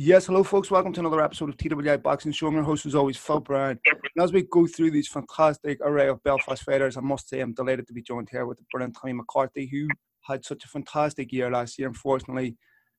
Yes, 0.00 0.26
hello, 0.26 0.44
folks. 0.44 0.70
Welcome 0.70 0.92
to 0.92 1.00
another 1.00 1.20
episode 1.20 1.48
of 1.48 1.56
TWI 1.56 1.96
Boxing 1.96 2.30
Show. 2.30 2.46
I'm 2.46 2.54
your 2.54 2.62
host, 2.62 2.86
as 2.86 2.94
always, 2.94 3.16
Phil 3.16 3.40
Brown. 3.40 3.80
And 3.84 4.22
as 4.22 4.32
we 4.32 4.42
go 4.42 4.64
through 4.64 4.92
these 4.92 5.08
fantastic 5.08 5.80
array 5.80 6.06
of 6.06 6.22
Belfast 6.22 6.62
fighters, 6.62 6.96
I 6.96 7.00
must 7.00 7.28
say 7.28 7.40
I'm 7.40 7.52
delighted 7.52 7.88
to 7.88 7.92
be 7.92 8.00
joined 8.00 8.28
here 8.30 8.46
with 8.46 8.58
the 8.58 8.64
brilliant 8.70 8.96
Tommy 8.96 9.14
McCarthy, 9.14 9.66
who 9.66 9.88
had 10.22 10.44
such 10.44 10.64
a 10.64 10.68
fantastic 10.68 11.32
year 11.32 11.50
last 11.50 11.80
year. 11.80 11.88
Unfortunately, 11.88 12.56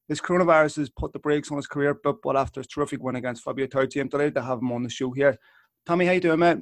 this 0.10 0.20
coronavirus 0.20 0.76
has 0.76 0.90
put 0.90 1.14
the 1.14 1.20
brakes 1.20 1.50
on 1.52 1.56
his 1.56 1.68
career, 1.68 1.98
but, 2.04 2.18
but 2.22 2.36
after 2.36 2.60
a 2.60 2.66
terrific 2.66 3.02
win 3.02 3.16
against 3.16 3.44
Fabio 3.44 3.68
Turchi, 3.68 4.02
I'm 4.02 4.10
delighted 4.10 4.36
to 4.36 4.42
have 4.42 4.60
him 4.60 4.74
on 4.74 4.84
the 4.84 4.90
show 4.90 5.12
here. 5.12 5.38
Tommy, 5.86 6.06
how 6.06 6.12
you 6.12 6.20
doing, 6.20 6.40
mate? 6.40 6.58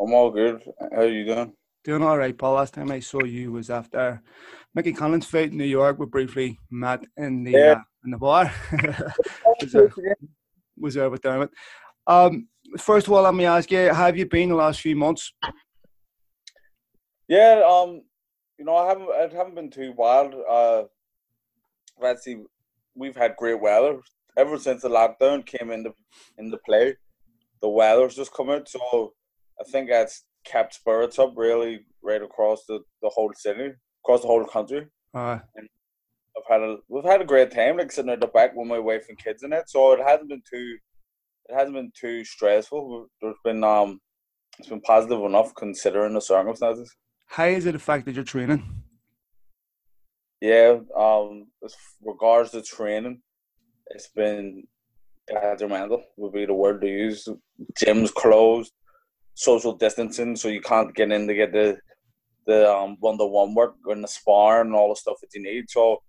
I'm 0.00 0.14
all 0.14 0.30
good. 0.30 0.62
How 0.90 1.00
are 1.00 1.06
you 1.06 1.26
doing? 1.26 1.52
Doing 1.84 2.02
all 2.02 2.16
right, 2.16 2.36
Paul. 2.36 2.54
Last 2.54 2.72
time 2.72 2.90
I 2.90 3.00
saw 3.00 3.24
you 3.24 3.52
was 3.52 3.68
after 3.68 4.22
Mickey 4.74 4.94
Conlan's 4.94 5.26
fight 5.26 5.50
in 5.50 5.58
New 5.58 5.64
York. 5.64 5.98
We 5.98 6.06
briefly 6.06 6.58
met 6.70 7.04
in 7.18 7.44
the 7.44 7.50
yeah. 7.50 7.72
uh, 7.72 7.80
in 8.06 8.10
the 8.10 8.16
bar. 8.16 8.50
was, 9.60 9.72
there, 9.72 9.92
was 10.78 10.94
there 10.94 11.10
with 11.10 11.20
Dermot. 11.20 11.50
Um, 12.06 12.48
first 12.78 13.06
of 13.06 13.12
all, 13.12 13.22
let 13.22 13.34
me 13.34 13.44
ask 13.44 13.70
you: 13.70 13.92
How 13.92 14.06
have 14.06 14.16
you 14.16 14.24
been 14.24 14.48
the 14.48 14.54
last 14.54 14.80
few 14.80 14.96
months? 14.96 15.30
Yeah, 17.28 17.60
um, 17.68 18.00
you 18.58 18.64
know, 18.64 18.76
I 18.76 18.88
haven't, 18.88 19.08
I 19.10 19.36
haven't 19.36 19.54
been 19.54 19.70
too 19.70 19.92
wild. 19.94 20.34
Uh, 20.48 20.84
actually, 22.02 22.44
we've 22.94 23.16
had 23.16 23.36
great 23.36 23.60
weather 23.60 24.00
ever 24.38 24.58
since 24.58 24.80
the 24.80 24.88
lockdown 24.88 25.44
came 25.44 25.70
into 25.70 25.92
into 26.38 26.56
play. 26.64 26.96
The 27.60 27.68
weather's 27.68 28.16
just 28.16 28.32
come 28.32 28.48
out, 28.48 28.70
so 28.70 29.12
I 29.60 29.64
think 29.64 29.90
that's 29.90 30.24
kept 30.44 30.74
spirits 30.74 31.18
up 31.18 31.32
really 31.36 31.80
right 32.02 32.22
across 32.22 32.64
the, 32.66 32.80
the 33.02 33.08
whole 33.08 33.32
city, 33.34 33.70
across 34.04 34.20
the 34.20 34.26
whole 34.26 34.44
country. 34.44 34.86
Uh, 35.12 35.38
and 35.56 35.68
I've 36.36 36.44
had 36.48 36.62
a 36.62 36.76
we've 36.88 37.04
had 37.04 37.20
a 37.20 37.26
great 37.26 37.50
time, 37.50 37.76
like 37.76 37.92
sitting 37.92 38.10
at 38.10 38.20
the 38.20 38.26
back 38.26 38.54
with 38.54 38.66
my 38.66 38.78
wife 38.78 39.06
and 39.08 39.18
kids 39.18 39.42
in 39.42 39.52
it. 39.52 39.68
So 39.68 39.92
it 39.92 40.00
hasn't 40.00 40.28
been 40.28 40.42
too 40.48 40.76
it 41.48 41.54
hasn't 41.54 41.74
been 41.74 41.92
too 41.98 42.24
stressful. 42.24 43.08
There's 43.20 43.36
been 43.44 43.64
um 43.64 44.00
it's 44.58 44.68
been 44.68 44.80
positive 44.80 45.20
enough 45.24 45.54
considering 45.54 46.14
the 46.14 46.20
circumstances. 46.20 46.94
How 47.26 47.44
is 47.44 47.66
it 47.66 47.74
affected 47.74 48.14
your 48.14 48.24
training? 48.24 48.62
Yeah, 50.40 50.78
um, 50.96 51.46
as 51.64 51.74
regards 52.04 52.50
to 52.50 52.62
training, 52.62 53.22
it's 53.88 54.08
been 54.08 54.64
detrimental. 55.26 56.04
Would 56.18 56.34
be 56.34 56.44
the 56.44 56.54
word 56.54 56.82
to 56.82 56.86
use. 56.86 57.26
Gyms 57.80 58.12
closed 58.12 58.72
social 59.34 59.74
distancing, 59.76 60.36
so 60.36 60.48
you 60.48 60.60
can't 60.60 60.94
get 60.94 61.12
in 61.12 61.26
to 61.26 61.34
get 61.34 61.52
the 61.52 61.78
the 62.46 62.70
um, 62.70 62.96
one 63.00 63.18
to 63.18 63.26
one 63.26 63.54
work 63.54 63.74
and 63.86 64.04
the 64.04 64.08
spar 64.08 64.60
and 64.60 64.74
all 64.74 64.90
the 64.90 64.96
stuff 64.96 65.16
that 65.20 65.34
you 65.34 65.42
need. 65.42 65.64
So 65.68 66.02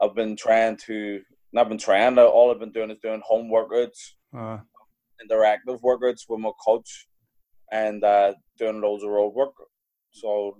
I've 0.00 0.14
been 0.14 0.36
trying 0.36 0.76
to 0.86 1.20
not 1.52 1.68
been 1.68 1.78
trying. 1.78 2.18
All 2.18 2.50
I've 2.50 2.58
been 2.58 2.72
doing 2.72 2.90
is 2.90 2.98
doing 3.02 3.22
home 3.24 3.50
workouts, 3.50 3.98
uh, 4.36 4.58
interactive 5.24 5.80
workouts 5.82 6.22
with 6.28 6.40
my 6.40 6.50
coach, 6.64 7.06
and 7.70 8.02
uh, 8.02 8.34
doing 8.58 8.80
loads 8.80 9.04
of 9.04 9.10
road 9.10 9.34
work. 9.34 9.54
So 10.10 10.56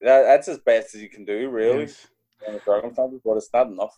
that, 0.00 0.22
that's 0.22 0.48
as 0.48 0.58
best 0.58 0.94
as 0.94 1.02
you 1.02 1.08
can 1.08 1.24
do, 1.24 1.48
really, 1.48 1.84
yes. 1.84 2.08
in 2.46 2.54
the 2.54 2.60
circumstances. 2.60 3.20
But 3.24 3.36
it's 3.36 3.50
not 3.52 3.68
enough 3.68 3.96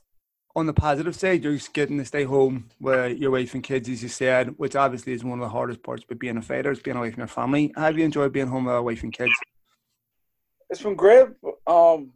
on 0.56 0.66
the 0.66 0.72
positive 0.72 1.16
side, 1.16 1.42
you're 1.42 1.54
just 1.54 1.72
getting 1.72 1.98
to 1.98 2.04
stay 2.04 2.24
home 2.24 2.70
with 2.80 3.18
your 3.18 3.32
wife 3.32 3.54
and 3.54 3.62
kids, 3.62 3.88
as 3.88 4.02
you 4.02 4.08
said, 4.08 4.54
which 4.56 4.76
obviously 4.76 5.12
is 5.12 5.24
one 5.24 5.40
of 5.40 5.44
the 5.44 5.48
hardest 5.48 5.82
parts. 5.82 6.04
But 6.08 6.18
being 6.18 6.36
a 6.36 6.42
fighter 6.42 6.70
is 6.70 6.80
being 6.80 6.96
away 6.96 7.10
from 7.10 7.22
your 7.22 7.28
family. 7.28 7.72
How 7.74 7.82
have 7.82 7.98
you 7.98 8.04
enjoyed 8.04 8.32
being 8.32 8.46
home 8.46 8.66
with 8.66 8.76
a 8.76 8.82
wife 8.82 9.02
and 9.02 9.12
kids? 9.12 9.32
It's 10.70 10.82
been 10.82 10.94
great. 10.94 11.28
Um, 11.66 12.12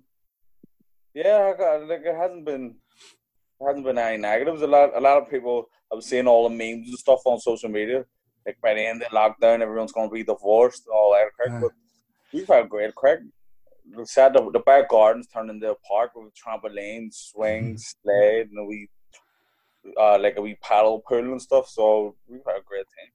yeah, 1.15 1.53
like 1.89 2.03
it 2.05 2.15
hasn't 2.15 2.45
been 2.45 2.77
it 3.61 3.67
hasn't 3.67 3.85
been 3.85 3.99
any 3.99 4.19
negatives. 4.19 4.63
A 4.63 4.67
lot, 4.67 4.97
a 4.97 5.01
lot 5.01 5.21
of 5.21 5.31
people. 5.31 5.69
I'm 5.93 6.01
seeing 6.01 6.29
all 6.29 6.49
the 6.49 6.55
memes 6.55 6.89
and 6.89 6.99
stuff 6.99 7.21
on 7.25 7.41
social 7.41 7.69
media. 7.69 8.05
Like 8.47 8.61
by 8.63 8.75
the 8.75 8.87
end 8.87 9.03
of 9.03 9.11
lockdown, 9.11 9.61
everyone's 9.61 9.93
going 9.93 10.09
to 10.09 10.15
be 10.15 10.23
divorced 10.23 10.87
all 10.93 11.13
that. 11.13 11.33
Craig. 11.35 11.61
But 11.61 11.73
we've 12.33 12.47
had 12.47 12.69
great, 12.69 12.95
Craig 12.95 13.21
we 13.97 14.05
said 14.05 14.35
the, 14.35 14.51
the 14.53 14.61
back 14.61 14.89
gardens 14.89 15.27
turned 15.27 15.51
into 15.51 15.71
a 15.71 15.75
park 15.77 16.13
with 16.15 16.33
trampolines, 16.35 17.15
swings, 17.15 17.95
sled, 18.03 18.49
and 18.53 18.67
we 18.67 18.89
uh, 19.99 20.19
like 20.19 20.37
a 20.37 20.43
wee 20.43 20.59
paddle 20.63 21.03
pool 21.07 21.19
and 21.19 21.43
stuff. 21.43 21.69
So 21.69 22.15
we've 22.29 22.41
had 22.47 22.57
a 22.57 22.65
great 22.65 22.87
time. 22.99 23.13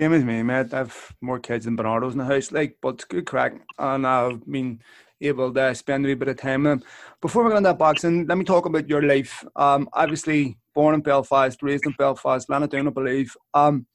Same 0.00 0.12
as 0.12 0.24
me, 0.24 0.42
mate. 0.42 0.74
I've 0.74 1.14
more 1.20 1.38
kids 1.38 1.66
than 1.66 1.76
Barnardo's 1.76 2.14
in 2.14 2.18
the 2.18 2.24
house, 2.24 2.50
like, 2.50 2.78
but 2.82 2.94
it's 2.94 3.04
good 3.04 3.26
crack, 3.26 3.54
and 3.78 4.06
I've 4.06 4.44
been 4.44 4.80
able 5.20 5.54
to 5.54 5.74
spend 5.74 6.04
a 6.04 6.08
wee 6.08 6.14
bit 6.14 6.28
of 6.28 6.36
time 6.36 6.64
with 6.64 6.80
them. 6.80 6.88
Before 7.20 7.44
we 7.44 7.50
go 7.50 7.56
on 7.56 7.62
that 7.62 7.78
boxing, 7.78 8.26
let 8.26 8.36
me 8.36 8.44
talk 8.44 8.66
about 8.66 8.88
your 8.88 9.02
life. 9.02 9.44
Um, 9.54 9.88
obviously 9.92 10.58
born 10.74 10.94
in 10.94 11.00
Belfast, 11.00 11.62
raised 11.62 11.86
in 11.86 11.92
Belfast, 11.92 12.48
Lenadoon, 12.48 12.88
I 12.88 12.90
believe. 12.90 13.36
Um, 13.54 13.86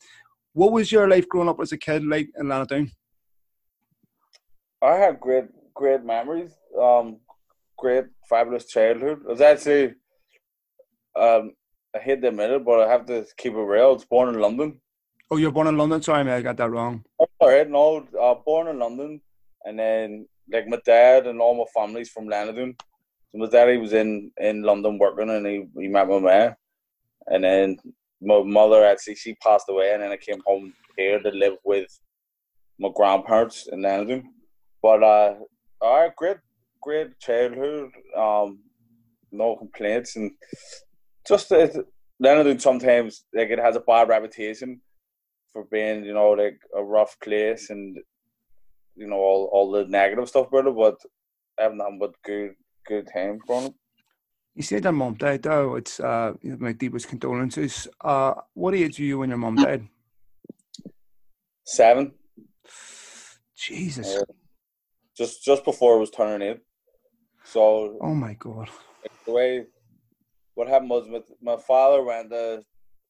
what 0.53 0.71
was 0.71 0.91
your 0.91 1.09
life 1.09 1.27
growing 1.27 1.49
up 1.49 1.59
as 1.61 1.73
a 1.73 1.77
kid 1.77 2.05
like 2.05 2.29
in 2.37 2.47
Lenadoon? 2.47 2.91
I 4.81 4.95
had 4.95 5.19
great 5.19 5.45
great 5.79 6.03
memories. 6.03 6.51
Um, 6.87 7.07
great, 7.77 8.05
fabulous 8.29 8.65
childhood. 8.65 9.19
I 9.25 9.31
was 9.31 9.41
actually, 9.41 9.85
um, 11.15 11.53
I 11.95 11.99
hate 11.99 12.21
to 12.21 12.27
admit 12.27 12.51
it, 12.51 12.65
but 12.65 12.81
I 12.81 12.91
have 12.91 13.05
to 13.05 13.25
keep 13.37 13.53
it 13.53 13.67
real. 13.73 13.91
I 13.91 13.93
was 13.93 14.05
born 14.05 14.29
in 14.33 14.41
London. 14.41 14.69
Oh, 15.31 15.37
you're 15.37 15.53
born 15.57 15.67
in 15.67 15.77
London. 15.77 16.01
Sorry, 16.01 16.23
man, 16.25 16.37
I 16.37 16.41
got 16.41 16.57
that 16.57 16.69
wrong. 16.69 17.05
All 17.17 17.49
right, 17.53 17.69
no, 17.69 18.05
uh, 18.21 18.35
born 18.49 18.67
in 18.67 18.77
London, 18.85 19.21
and 19.63 19.79
then 19.79 20.27
like 20.51 20.67
my 20.67 20.81
dad 20.85 21.27
and 21.27 21.39
all 21.39 21.55
my 21.55 21.69
family's 21.77 22.09
from 22.09 22.27
Lenadoon. 22.27 22.75
So 23.31 23.37
my 23.37 23.47
daddy 23.47 23.77
was 23.77 23.93
in 23.93 24.31
in 24.49 24.63
London 24.63 24.97
working, 24.97 25.29
and 25.29 25.45
he 25.51 25.57
he 25.81 25.87
met 25.87 26.09
my 26.09 26.19
mom, 26.19 26.55
and 27.27 27.43
then 27.43 27.77
my 28.21 28.41
mother 28.43 28.83
actually 28.83 29.15
she 29.15 29.35
passed 29.35 29.69
away, 29.69 29.93
and 29.93 30.01
then 30.01 30.11
I 30.11 30.17
came 30.17 30.41
home 30.45 30.73
here 30.97 31.19
to 31.21 31.29
live 31.43 31.57
with 31.63 31.91
my 32.83 32.89
grandparents 32.99 33.67
in 33.71 33.79
Lenadoon. 33.85 34.23
But 34.81 35.03
uh, 35.03 35.35
all 35.81 36.01
right, 36.01 36.15
great, 36.15 36.37
great 36.81 37.19
childhood. 37.19 37.91
Um, 38.17 38.59
no 39.31 39.55
complaints, 39.55 40.15
and 40.15 40.31
just 41.27 41.51
uh, 41.51 41.67
Leonard 42.19 42.61
sometimes 42.61 43.25
like 43.33 43.49
it 43.49 43.59
has 43.59 43.75
a 43.75 43.81
bad 43.81 44.09
reputation 44.09 44.81
for 45.53 45.65
being, 45.71 46.03
you 46.03 46.13
know, 46.13 46.31
like 46.31 46.59
a 46.75 46.83
rough 46.83 47.15
place 47.23 47.69
and 47.69 47.97
you 48.95 49.07
know 49.07 49.17
all, 49.17 49.49
all 49.51 49.71
the 49.71 49.85
negative 49.85 50.27
stuff 50.27 50.47
about 50.47 50.67
it. 50.67 50.75
But 50.75 50.95
I 51.59 51.63
have 51.63 51.73
nothing 51.73 51.99
but 51.99 52.13
good 52.23 52.55
good 52.87 53.07
times 53.13 53.41
from 53.45 53.65
it. 53.65 53.73
You 54.55 54.63
said 54.63 54.83
your 54.83 54.93
mom 54.93 55.13
died, 55.13 55.43
though. 55.43 55.75
It's 55.75 55.99
uh, 55.99 56.33
my 56.43 56.73
deepest 56.73 57.07
condolences. 57.07 57.87
Uh, 58.01 58.33
what 58.55 58.75
age 58.75 58.99
were 58.99 59.05
you 59.05 59.19
when 59.19 59.29
your 59.29 59.37
mom 59.37 59.57
died? 59.57 59.87
Seven. 61.65 62.11
Jesus. 63.55 64.17
Uh, 64.17 64.25
just 65.19 65.43
just 65.43 65.65
before 65.65 65.97
it 65.97 65.99
was 65.99 66.09
turning 66.09 66.47
in. 66.49 66.57
So 67.43 67.97
oh 68.01 68.15
my 68.15 68.33
god, 68.33 68.69
the 69.25 69.31
way 69.31 69.65
what 70.55 70.67
happened 70.67 70.89
was 70.89 71.07
my, 71.07 71.21
my 71.41 71.61
father 71.61 72.03
went 72.03 72.31
to 72.31 72.63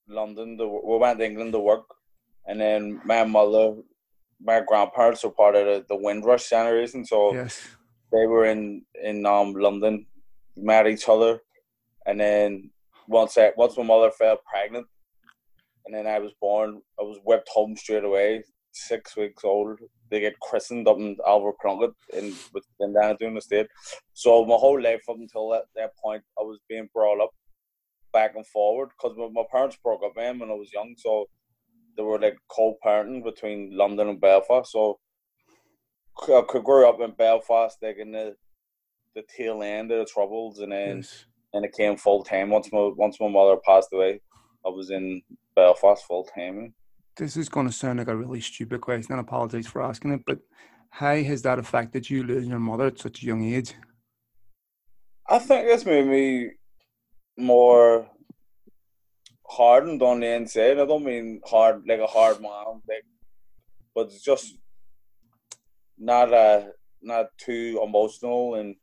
London 0.07 0.57
to 0.57 0.67
we 0.67 0.97
went 0.97 1.19
to 1.19 1.25
England 1.25 1.53
to 1.53 1.59
work, 1.59 1.85
and 2.47 2.59
then 2.59 2.99
my 3.05 3.23
mother, 3.23 3.75
my 4.41 4.61
grandparents 4.67 5.23
were 5.23 5.31
part 5.31 5.55
of 5.55 5.65
the, 5.65 5.85
the 5.87 5.95
Windrush 5.95 6.49
generation, 6.49 7.05
so 7.05 7.33
yes. 7.33 7.67
they 8.11 8.25
were 8.25 8.45
in 8.45 8.83
in 9.03 9.25
um 9.25 9.53
London, 9.53 10.05
met 10.57 10.87
each 10.87 11.07
other, 11.07 11.39
and 12.07 12.19
then 12.19 12.71
once 13.07 13.37
I, 13.37 13.51
once 13.55 13.77
my 13.77 13.83
mother 13.83 14.11
fell 14.11 14.37
pregnant, 14.51 14.87
and 15.85 15.93
then 15.95 16.07
I 16.07 16.19
was 16.19 16.31
born, 16.41 16.81
I 16.99 17.03
was 17.03 17.19
whipped 17.23 17.49
home 17.49 17.75
straight 17.75 18.03
away, 18.03 18.43
six 18.71 19.15
weeks 19.15 19.43
old, 19.43 19.79
they 20.09 20.19
get 20.19 20.39
christened 20.39 20.87
up 20.87 20.97
in 20.97 21.17
Oliver 21.25 21.53
Plunkett 21.61 21.91
in 22.13 22.33
in 22.79 22.93
down 22.93 23.17
the 23.19 23.41
state. 23.41 23.67
So 24.13 24.45
my 24.45 24.55
whole 24.55 24.81
life 24.81 25.01
up 25.09 25.17
until 25.17 25.49
that, 25.49 25.63
that 25.75 25.91
point, 26.03 26.23
I 26.37 26.43
was 26.43 26.59
being 26.67 26.89
brought 26.93 27.21
up 27.21 27.31
back 28.11 28.35
and 28.35 28.45
forward 28.47 28.89
because 28.89 29.17
my, 29.17 29.27
my 29.31 29.43
parents 29.51 29.77
broke 29.83 30.01
up 30.03 30.15
when 30.15 30.49
I 30.49 30.53
was 30.53 30.73
young, 30.73 30.95
so 30.97 31.25
they 31.95 32.03
were 32.03 32.19
like 32.19 32.37
co-parenting 32.49 33.23
between 33.23 33.75
London 33.75 34.09
and 34.09 34.21
Belfast. 34.21 34.71
So 34.71 34.99
I 36.27 36.43
could 36.47 36.63
grow 36.63 36.89
up 36.89 37.01
in 37.01 37.11
Belfast, 37.11 37.77
like 37.81 37.97
in 37.97 38.11
the 38.11 38.35
the 39.15 39.23
tail 39.35 39.63
end 39.63 39.91
of 39.91 39.99
the 39.99 40.05
troubles, 40.05 40.59
and 40.59 40.71
then 40.71 40.97
yes. 40.97 41.25
and 41.53 41.65
it 41.65 41.73
came 41.73 41.97
full 41.97 42.23
time 42.23 42.49
once 42.49 42.71
my 42.71 42.91
once 42.95 43.19
my 43.19 43.27
mother 43.27 43.57
passed 43.65 43.89
away. 43.93 44.21
I 44.65 44.69
was 44.69 44.91
in 44.91 45.21
Belfast 45.55 46.03
full 46.05 46.25
time 46.35 46.73
this 47.19 47.37
is 47.37 47.49
going 47.49 47.67
to 47.67 47.73
sound 47.73 47.99
like 47.99 48.07
a 48.07 48.15
really 48.15 48.41
stupid 48.41 48.81
question, 48.81 49.11
and 49.11 49.21
apologize 49.21 49.67
for 49.67 49.83
asking 49.83 50.13
it, 50.13 50.21
but 50.25 50.39
how 50.89 51.15
has 51.15 51.41
that 51.43 51.59
affected 51.59 52.09
you 52.09 52.23
losing 52.23 52.49
your 52.49 52.59
mother 52.59 52.87
at 52.87 52.97
such 52.97 53.21
a 53.21 53.25
young 53.25 53.43
age? 53.43 53.73
I 55.27 55.37
think 55.37 55.67
it's 55.67 55.85
made 55.85 56.07
me 56.07 56.51
more 57.37 58.09
hardened 59.47 60.01
on 60.01 60.21
the 60.21 60.27
inside. 60.27 60.79
I 60.79 60.85
don't 60.85 61.03
mean 61.03 61.41
hard 61.45 61.83
like 61.87 61.99
a 61.99 62.07
hard 62.07 62.41
man, 62.41 62.81
like, 62.87 63.05
but 63.93 64.07
it's 64.07 64.23
just 64.23 64.55
not 65.97 66.33
uh 66.33 66.63
not 67.01 67.27
too 67.37 67.79
emotional 67.83 68.55
and 68.55 68.75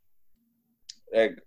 like 1.13 1.39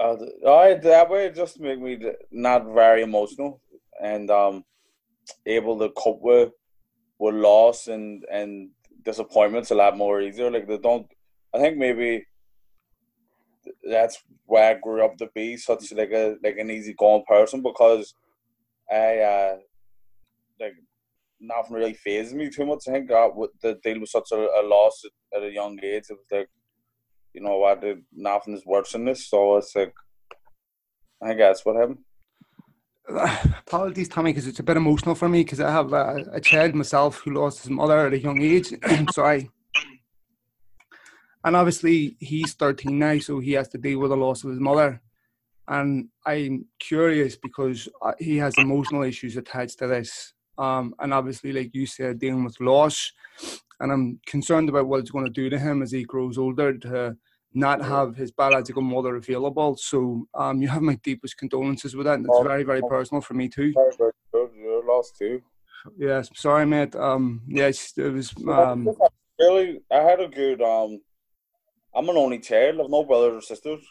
Uh, 0.00 0.16
I 0.48 0.74
that 0.74 1.08
way 1.08 1.30
just 1.30 1.60
make 1.60 1.80
me 1.80 1.92
not 2.30 2.64
very 2.74 3.02
emotional 3.02 3.60
and 4.02 4.30
um 4.30 4.64
able 5.46 5.78
to 5.78 5.90
cope 5.90 6.20
with 6.22 6.50
with 7.18 7.34
loss 7.34 7.86
and 7.88 8.24
and 8.30 8.70
disappointments 9.04 9.70
a 9.70 9.74
lot 9.74 9.96
more 9.96 10.20
easier. 10.20 10.50
Like 10.50 10.66
they 10.68 10.78
don't. 10.78 11.06
I 11.54 11.58
think 11.58 11.78
maybe 11.78 12.26
that's 13.88 14.22
why 14.46 14.70
I 14.70 14.74
grew 14.74 15.04
up 15.04 15.16
to 15.18 15.28
be 15.34 15.56
such 15.56 15.92
like 15.92 16.10
a 16.10 16.36
like 16.42 16.56
an 16.58 16.70
easy 16.70 16.94
going 16.98 17.24
person 17.26 17.62
because 17.62 18.14
I 18.90 19.18
uh 19.18 19.56
like 20.60 20.74
nothing 21.40 21.76
really 21.76 21.94
phases 21.94 22.34
me 22.34 22.50
too 22.50 22.66
much. 22.66 22.88
I 22.88 22.92
think 22.92 23.10
uh, 23.10 23.28
with 23.34 23.50
the 23.60 23.78
deal 23.82 24.00
with 24.00 24.08
such 24.08 24.30
a, 24.32 24.36
a 24.36 24.62
loss 24.64 25.02
at, 25.04 25.38
at, 25.38 25.48
a 25.48 25.52
young 25.52 25.78
age, 25.82 26.04
it 26.10 26.16
was 26.18 26.26
like 26.30 26.48
you 27.32 27.40
know 27.40 27.58
what, 27.58 27.82
nothing 28.12 28.54
is 28.54 28.64
worse 28.64 28.92
than 28.92 29.06
this. 29.06 29.28
So 29.28 29.56
it's 29.56 29.74
like 29.74 29.94
I 31.22 31.34
guess 31.34 31.64
what 31.64 31.76
happened. 31.76 31.98
Apologies, 33.66 34.08
Tommy, 34.08 34.32
because 34.32 34.46
it's 34.46 34.60
a 34.60 34.62
bit 34.62 34.76
emotional 34.76 35.14
for 35.14 35.28
me 35.28 35.42
because 35.44 35.60
I 35.60 35.70
have 35.70 35.92
a, 35.92 36.24
a, 36.32 36.40
child 36.40 36.74
myself 36.74 37.18
who 37.18 37.32
lost 37.32 37.62
his 37.62 37.70
mother 37.70 38.06
at 38.06 38.14
a 38.14 38.18
young 38.18 38.40
age. 38.40 38.72
so 39.12 39.24
I, 39.24 39.48
and 41.44 41.54
obviously 41.54 42.16
he's 42.18 42.54
13 42.54 42.98
now, 42.98 43.18
so 43.18 43.40
he 43.40 43.52
has 43.52 43.68
to 43.68 43.78
deal 43.78 43.98
with 43.98 44.10
the 44.10 44.16
loss 44.16 44.42
of 44.42 44.50
his 44.50 44.60
mother. 44.60 45.02
And 45.68 46.08
I'm 46.24 46.66
curious 46.78 47.36
because 47.36 47.88
uh, 48.00 48.12
he 48.18 48.38
has 48.38 48.54
emotional 48.56 49.02
issues 49.02 49.36
attached 49.36 49.78
to 49.80 49.86
this. 49.86 50.32
Um, 50.56 50.94
and 50.98 51.12
obviously, 51.12 51.52
like 51.52 51.74
you 51.74 51.86
said, 51.86 52.18
dealing 52.18 52.44
with 52.44 52.60
loss. 52.60 53.12
And 53.80 53.92
I'm 53.92 54.20
concerned 54.26 54.70
about 54.70 54.86
what 54.86 55.00
it's 55.00 55.10
going 55.10 55.26
to 55.26 55.30
do 55.30 55.50
to 55.50 55.58
him 55.58 55.82
as 55.82 55.92
he 55.92 56.04
grows 56.04 56.38
older 56.38 56.76
to 56.78 57.16
not 57.54 57.80
have 57.82 58.16
his 58.16 58.32
biological 58.32 58.82
mother 58.82 59.14
available. 59.16 59.76
So 59.76 60.26
um, 60.34 60.60
you 60.60 60.68
have 60.68 60.82
my 60.82 60.96
deepest 61.02 61.38
condolences 61.38 61.94
with 61.94 62.06
that. 62.06 62.18
And 62.18 62.26
it's 62.26 62.40
very, 62.42 62.64
very 62.64 62.82
personal 62.82 63.20
for 63.20 63.34
me 63.34 63.48
too. 63.48 63.72
You're 64.32 64.84
lost 64.84 65.16
too. 65.16 65.40
Yes, 65.96 66.30
sorry, 66.34 66.66
mate. 66.66 66.96
Um, 66.96 67.42
yes, 67.46 67.92
it 67.96 68.12
was. 68.12 68.32
Um, 68.48 68.88
really, 69.38 69.82
I 69.90 69.98
had 69.98 70.20
a 70.20 70.28
good. 70.28 70.62
Um, 70.62 71.00
I'm 71.94 72.08
an 72.08 72.16
only 72.16 72.40
child. 72.40 72.80
I've 72.80 72.90
no 72.90 73.04
brothers 73.04 73.36
or 73.38 73.40
sisters, 73.42 73.84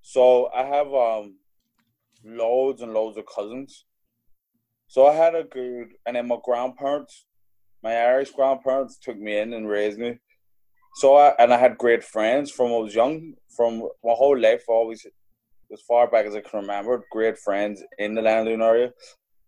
so 0.00 0.48
I 0.54 0.62
have 0.64 0.86
um, 0.94 1.36
loads 2.24 2.82
and 2.82 2.94
loads 2.94 3.18
of 3.18 3.26
cousins. 3.26 3.84
So 4.86 5.06
I 5.06 5.14
had 5.14 5.34
a 5.34 5.42
good, 5.42 5.94
and 6.06 6.14
then 6.14 6.28
my 6.28 6.38
grandparents, 6.42 7.26
my 7.82 7.96
Irish 7.96 8.30
grandparents, 8.30 8.96
took 8.96 9.18
me 9.18 9.38
in 9.38 9.52
and 9.52 9.68
raised 9.68 9.98
me. 9.98 10.20
So 10.96 11.16
I, 11.16 11.34
and 11.38 11.52
I 11.52 11.58
had 11.58 11.76
great 11.76 12.04
friends 12.04 12.50
from 12.50 12.68
I 12.68 12.76
was 12.76 12.94
young, 12.94 13.34
from 13.56 13.80
my 14.04 14.12
whole 14.12 14.38
life, 14.38 14.64
always 14.68 15.04
as 15.72 15.80
far 15.80 16.08
back 16.08 16.26
as 16.26 16.36
I 16.36 16.40
can 16.40 16.60
remember, 16.60 17.04
great 17.10 17.36
friends 17.38 17.82
in 17.98 18.14
the 18.14 18.22
Landon 18.22 18.62
area, 18.62 18.92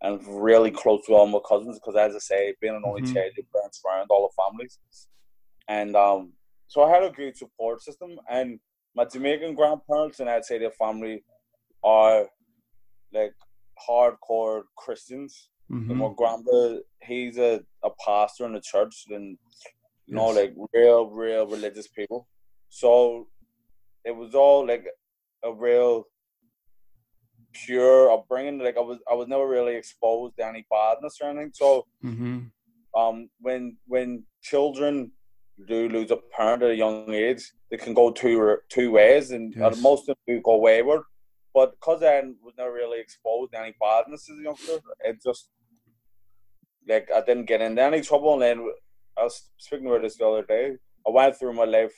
and 0.02 0.20
really 0.26 0.70
close 0.70 1.06
to 1.06 1.14
all 1.14 1.26
my 1.26 1.38
cousins. 1.48 1.78
Because 1.78 1.96
as 1.96 2.16
I 2.16 2.18
say, 2.18 2.54
being 2.60 2.74
an 2.74 2.82
only 2.84 3.02
mm-hmm. 3.02 3.14
child, 3.14 3.32
your 3.36 3.46
parents 3.54 3.80
around 3.86 4.08
all 4.10 4.28
the 4.28 4.42
families, 4.42 4.78
and 5.68 5.94
um, 5.94 6.32
so 6.68 6.82
I 6.82 6.90
had 6.90 7.04
a 7.04 7.10
good 7.10 7.36
support 7.36 7.82
system. 7.82 8.18
And 8.28 8.58
my 8.94 9.04
Jamaican 9.04 9.54
grandparents 9.54 10.20
and 10.20 10.28
I'd 10.28 10.44
say 10.44 10.58
their 10.58 10.70
family 10.70 11.22
are 11.84 12.26
like 13.12 13.34
hardcore 13.88 14.62
Christians. 14.76 15.50
Mm-hmm. 15.70 15.90
And 15.90 16.00
my 16.00 16.10
grandpa, 16.16 16.76
he's 17.02 17.38
a, 17.38 17.60
a 17.82 17.90
pastor 18.04 18.46
in 18.46 18.52
the 18.52 18.60
church, 18.60 19.04
and 19.10 19.36
you 20.06 20.14
know, 20.14 20.28
like 20.28 20.54
real, 20.72 21.10
real 21.10 21.46
religious 21.46 21.88
people. 21.88 22.28
So 22.68 23.28
it 24.04 24.14
was 24.14 24.34
all 24.34 24.66
like 24.66 24.86
a 25.44 25.52
real 25.52 26.04
pure 27.52 28.10
upbringing. 28.10 28.58
Like 28.58 28.76
I 28.76 28.80
was, 28.80 28.98
I 29.10 29.14
was 29.14 29.28
never 29.28 29.46
really 29.46 29.76
exposed 29.76 30.36
to 30.38 30.46
any 30.46 30.66
badness 30.70 31.18
or 31.20 31.30
anything. 31.30 31.52
So, 31.54 31.86
mm-hmm. 32.04 32.40
um, 32.98 33.28
when 33.40 33.76
when 33.86 34.24
children 34.42 35.12
do 35.66 35.88
lose 35.88 36.10
a 36.10 36.18
parent 36.36 36.62
at 36.62 36.70
a 36.70 36.76
young 36.76 37.12
age, 37.12 37.50
they 37.70 37.76
can 37.76 37.94
go 37.94 38.10
two 38.10 38.58
two 38.68 38.90
ways, 38.92 39.30
and 39.30 39.54
yes. 39.56 39.80
most 39.80 40.02
of 40.02 40.06
them 40.06 40.36
do 40.36 40.42
go 40.42 40.58
wayward. 40.58 41.02
But 41.54 41.72
because 41.72 42.02
I 42.02 42.20
was 42.42 42.54
never 42.58 42.72
really 42.72 43.00
exposed 43.00 43.52
to 43.52 43.60
any 43.60 43.74
badness 43.80 44.28
as 44.30 44.38
a 44.38 44.42
youngster, 44.42 44.78
it 45.04 45.22
just 45.24 45.48
like 46.88 47.08
I 47.14 47.22
didn't 47.22 47.46
get 47.46 47.62
into 47.62 47.82
any 47.82 48.02
trouble. 48.02 48.34
And 48.34 48.42
then 48.42 48.70
I 49.18 49.24
was 49.24 49.50
speaking 49.56 49.86
about 49.86 50.02
this 50.02 50.16
the 50.16 50.26
other 50.26 50.44
day. 50.44 50.76
I 51.06 51.10
went 51.10 51.38
through 51.38 51.54
my 51.54 51.64
life 51.64 51.92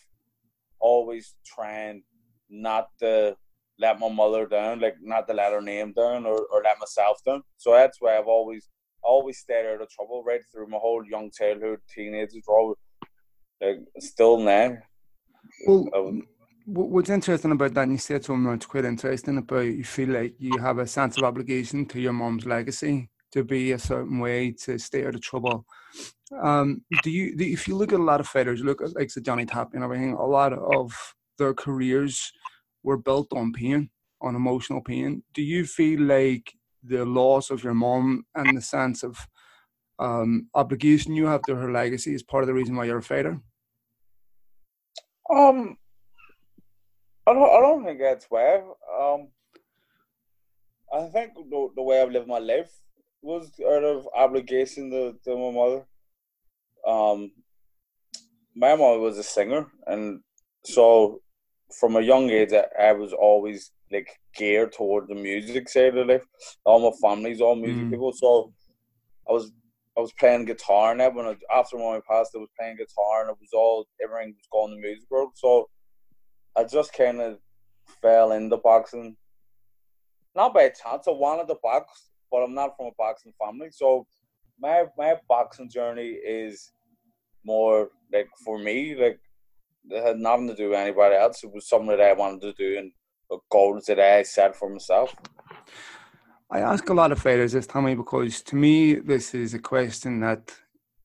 always 0.80 1.34
trying 1.44 2.02
not 2.48 2.88
to 3.00 3.36
let 3.78 3.98
my 3.98 4.08
mother 4.08 4.46
down, 4.46 4.80
like 4.80 4.96
not 5.00 5.26
to 5.28 5.34
let 5.34 5.52
her 5.52 5.60
name 5.60 5.92
down 5.92 6.26
or, 6.26 6.38
or 6.52 6.62
let 6.62 6.78
myself 6.78 7.18
down. 7.24 7.42
So 7.56 7.72
that's 7.72 7.98
why 8.00 8.18
I've 8.18 8.26
always 8.26 8.68
always 9.02 9.38
stayed 9.38 9.66
out 9.66 9.80
of 9.80 9.88
trouble 9.90 10.24
right 10.24 10.40
through 10.52 10.66
my 10.66 10.78
whole 10.78 11.04
young 11.04 11.30
childhood, 11.30 11.78
teenagers, 11.88 12.44
all 12.48 12.76
like 13.60 13.78
still 13.98 14.38
now. 14.38 14.76
Well, 15.66 15.88
um, 15.94 16.22
what's 16.66 17.10
interesting 17.10 17.52
about 17.52 17.74
that, 17.74 17.82
and 17.82 17.92
you 17.92 17.98
said 17.98 18.24
something 18.24 18.50
that's 18.50 18.66
quite 18.66 18.84
interesting 18.84 19.38
about 19.38 19.66
you 19.66 19.84
feel 19.84 20.10
like 20.10 20.34
you 20.38 20.58
have 20.58 20.78
a 20.78 20.86
sense 20.86 21.16
of 21.16 21.24
obligation 21.24 21.86
to 21.86 22.00
your 22.00 22.12
mom's 22.12 22.46
legacy 22.46 23.08
to 23.32 23.44
be 23.44 23.72
a 23.72 23.78
certain 23.78 24.18
way 24.18 24.52
to 24.52 24.78
stay 24.78 25.06
out 25.06 25.14
of 25.14 25.20
trouble. 25.20 25.64
Um, 26.42 26.82
do 27.02 27.10
you, 27.10 27.36
do, 27.36 27.44
if 27.44 27.66
you 27.68 27.74
look 27.74 27.92
at 27.92 28.00
a 28.00 28.02
lot 28.02 28.20
of 28.20 28.28
fighters, 28.28 28.62
look 28.62 28.82
at 28.82 28.94
like 28.94 29.12
the 29.12 29.20
Johnny 29.20 29.46
Tap 29.46 29.70
and 29.74 29.82
everything, 29.82 30.12
a 30.14 30.26
lot 30.26 30.52
of 30.52 30.92
their 31.38 31.54
careers 31.54 32.32
were 32.82 32.96
built 32.96 33.32
on 33.32 33.52
pain, 33.52 33.90
on 34.20 34.34
emotional 34.34 34.82
pain. 34.82 35.22
Do 35.34 35.42
you 35.42 35.64
feel 35.64 36.00
like 36.02 36.52
the 36.82 37.04
loss 37.04 37.50
of 37.50 37.64
your 37.64 37.74
mom 37.74 38.24
and 38.34 38.56
the 38.56 38.62
sense 38.62 39.02
of 39.02 39.18
um, 39.98 40.48
obligation 40.54 41.14
you 41.14 41.26
have 41.26 41.42
to 41.42 41.56
her 41.56 41.72
legacy 41.72 42.14
is 42.14 42.22
part 42.22 42.44
of 42.44 42.48
the 42.48 42.54
reason 42.54 42.76
why 42.76 42.84
you're 42.84 42.98
a 42.98 43.02
fighter? 43.02 43.40
Um, 45.30 45.76
I 47.26 47.34
don't, 47.34 47.42
I 47.42 47.60
don't 47.60 47.84
think 47.84 48.00
that's 48.00 48.26
why. 48.28 48.62
Um, 48.98 49.28
I 50.92 51.06
think 51.08 51.34
the, 51.34 51.68
the 51.76 51.82
way 51.82 52.00
I've 52.00 52.10
lived 52.10 52.28
my 52.28 52.38
life 52.38 52.70
was 53.22 53.50
out 53.66 53.84
of 53.84 54.08
obligation 54.16 54.90
to, 54.90 55.14
to 55.24 55.36
my 55.36 55.50
mother. 55.50 55.86
Um, 56.86 57.32
my 58.54 58.74
mom 58.74 59.00
was 59.00 59.18
a 59.18 59.22
singer, 59.22 59.66
and 59.86 60.20
so 60.64 61.20
from 61.78 61.96
a 61.96 62.00
young 62.00 62.30
age, 62.30 62.52
I, 62.52 62.66
I, 62.80 62.92
was 62.92 63.12
always 63.12 63.72
like 63.92 64.08
geared 64.34 64.72
toward 64.72 65.08
the 65.08 65.14
music 65.14 65.68
side 65.68 65.96
of 65.96 66.06
life. 66.06 66.24
All 66.64 66.90
my 66.90 66.96
family's 67.02 67.40
all 67.40 67.56
music 67.56 67.84
mm. 67.84 67.90
people, 67.90 68.12
so 68.12 68.52
I 69.28 69.32
was 69.32 69.52
I 69.96 70.00
was 70.00 70.12
playing 70.12 70.44
guitar 70.44 70.92
and 70.92 71.00
that 71.00 71.12
when 71.12 71.26
I, 71.26 71.34
after 71.52 71.76
my 71.76 72.00
passed, 72.08 72.30
I 72.34 72.38
was 72.38 72.50
playing 72.56 72.76
guitar 72.76 73.22
and 73.22 73.30
it 73.30 73.36
was 73.40 73.50
all 73.52 73.84
everything 74.02 74.34
was 74.36 74.48
going 74.52 74.74
the 74.74 74.80
music 74.80 75.10
world. 75.10 75.32
So 75.34 75.68
I 76.56 76.62
just 76.62 76.92
kind 76.92 77.20
of 77.20 77.38
fell 78.00 78.30
into 78.30 78.56
boxing, 78.58 79.16
not 80.36 80.54
by 80.54 80.68
chance. 80.68 81.08
I 81.08 81.10
wanted 81.10 81.48
to 81.48 81.56
box, 81.60 82.07
but 82.30 82.38
I'm 82.38 82.54
not 82.54 82.76
from 82.76 82.86
a 82.86 82.90
boxing 82.98 83.32
family. 83.42 83.68
So 83.70 84.06
my 84.60 84.84
my 84.96 85.16
boxing 85.28 85.70
journey 85.70 86.08
is 86.08 86.72
more 87.44 87.90
like 88.12 88.28
for 88.44 88.58
me, 88.58 88.94
like 88.94 89.20
it 89.90 90.04
had 90.04 90.18
nothing 90.18 90.48
to 90.48 90.54
do 90.54 90.70
with 90.70 90.78
anybody 90.78 91.14
else. 91.14 91.44
It 91.44 91.52
was 91.52 91.68
something 91.68 91.88
that 91.88 92.00
I 92.00 92.12
wanted 92.12 92.40
to 92.42 92.52
do 92.52 92.78
and 92.78 92.92
goals 93.50 93.86
that 93.86 94.00
I 94.00 94.22
set 94.22 94.56
for 94.56 94.68
myself. 94.70 95.14
I 96.50 96.60
ask 96.60 96.88
a 96.88 96.94
lot 96.94 97.12
of 97.12 97.18
fighters 97.18 97.52
this, 97.52 97.66
Tommy, 97.66 97.94
because 97.94 98.42
to 98.42 98.56
me 98.56 98.94
this 98.94 99.34
is 99.34 99.54
a 99.54 99.58
question 99.58 100.20
that 100.20 100.54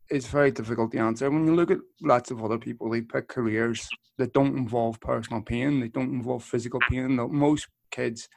is 0.09 0.27
very 0.27 0.51
difficult 0.51 0.91
to 0.91 0.99
answer. 0.99 1.29
When 1.29 1.47
you 1.47 1.55
look 1.55 1.71
at 1.71 1.79
lots 2.01 2.31
of 2.31 2.43
other 2.43 2.57
people, 2.57 2.89
they 2.89 3.01
pick 3.01 3.27
careers 3.27 3.89
that 4.17 4.33
don't 4.33 4.57
involve 4.57 4.99
personal 5.01 5.41
pain, 5.41 5.79
they 5.79 5.87
don't 5.87 6.13
involve 6.13 6.43
physical 6.43 6.79
pain. 6.89 7.19
Most 7.31 7.67
kids 7.91 8.29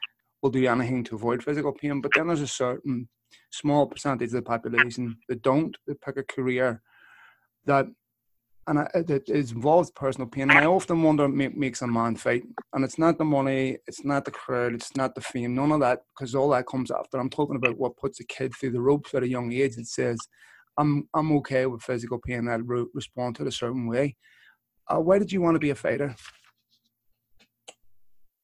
will 0.46 0.60
do 0.60 0.66
anything 0.66 1.04
to 1.04 1.16
avoid 1.16 1.42
physical 1.42 1.72
pain. 1.72 2.00
But 2.00 2.12
then 2.14 2.28
there's 2.28 2.40
a 2.40 2.46
certain 2.46 3.08
small 3.50 3.86
percentage 3.86 4.28
of 4.28 4.34
the 4.34 4.42
population 4.42 5.16
that 5.28 5.42
don't. 5.42 5.76
They 5.86 5.94
pick 5.94 6.16
a 6.16 6.22
career 6.22 6.82
that 7.66 7.86
and 8.68 8.80
I, 8.80 8.88
that 8.94 9.28
involves 9.28 9.92
personal 9.92 10.28
pain. 10.28 10.50
And 10.50 10.58
I 10.58 10.66
often 10.66 11.02
wonder 11.02 11.28
what 11.28 11.56
makes 11.56 11.82
a 11.82 11.86
man 11.86 12.16
fight. 12.16 12.42
And 12.72 12.84
it's 12.84 12.98
not 12.98 13.16
the 13.16 13.24
money, 13.24 13.78
it's 13.86 14.04
not 14.04 14.24
the 14.24 14.32
crowd, 14.32 14.74
it's 14.74 14.96
not 14.96 15.14
the 15.14 15.20
fame, 15.20 15.54
none 15.54 15.70
of 15.70 15.80
that, 15.80 16.00
because 16.12 16.34
all 16.34 16.50
that 16.50 16.66
comes 16.66 16.90
after. 16.90 17.18
I'm 17.18 17.30
talking 17.30 17.56
about 17.56 17.78
what 17.78 17.96
puts 17.96 18.18
a 18.18 18.24
kid 18.24 18.52
through 18.54 18.72
the 18.72 18.80
ropes 18.80 19.14
at 19.14 19.22
a 19.22 19.28
young 19.28 19.52
age 19.52 19.76
and 19.76 19.86
says, 19.86 20.18
I'm 20.78 21.08
I'm 21.14 21.32
okay 21.38 21.66
with 21.66 21.82
physical 21.82 22.18
pain. 22.18 22.48
I'll 22.48 22.58
re- 22.60 22.86
respond 22.92 23.36
to 23.36 23.42
it 23.42 23.48
a 23.48 23.52
certain 23.52 23.86
way. 23.86 24.16
Uh, 24.88 25.00
why 25.00 25.18
did 25.18 25.32
you 25.32 25.40
want 25.40 25.54
to 25.54 25.60
be 25.60 25.70
a 25.70 25.74
fighter? 25.74 26.14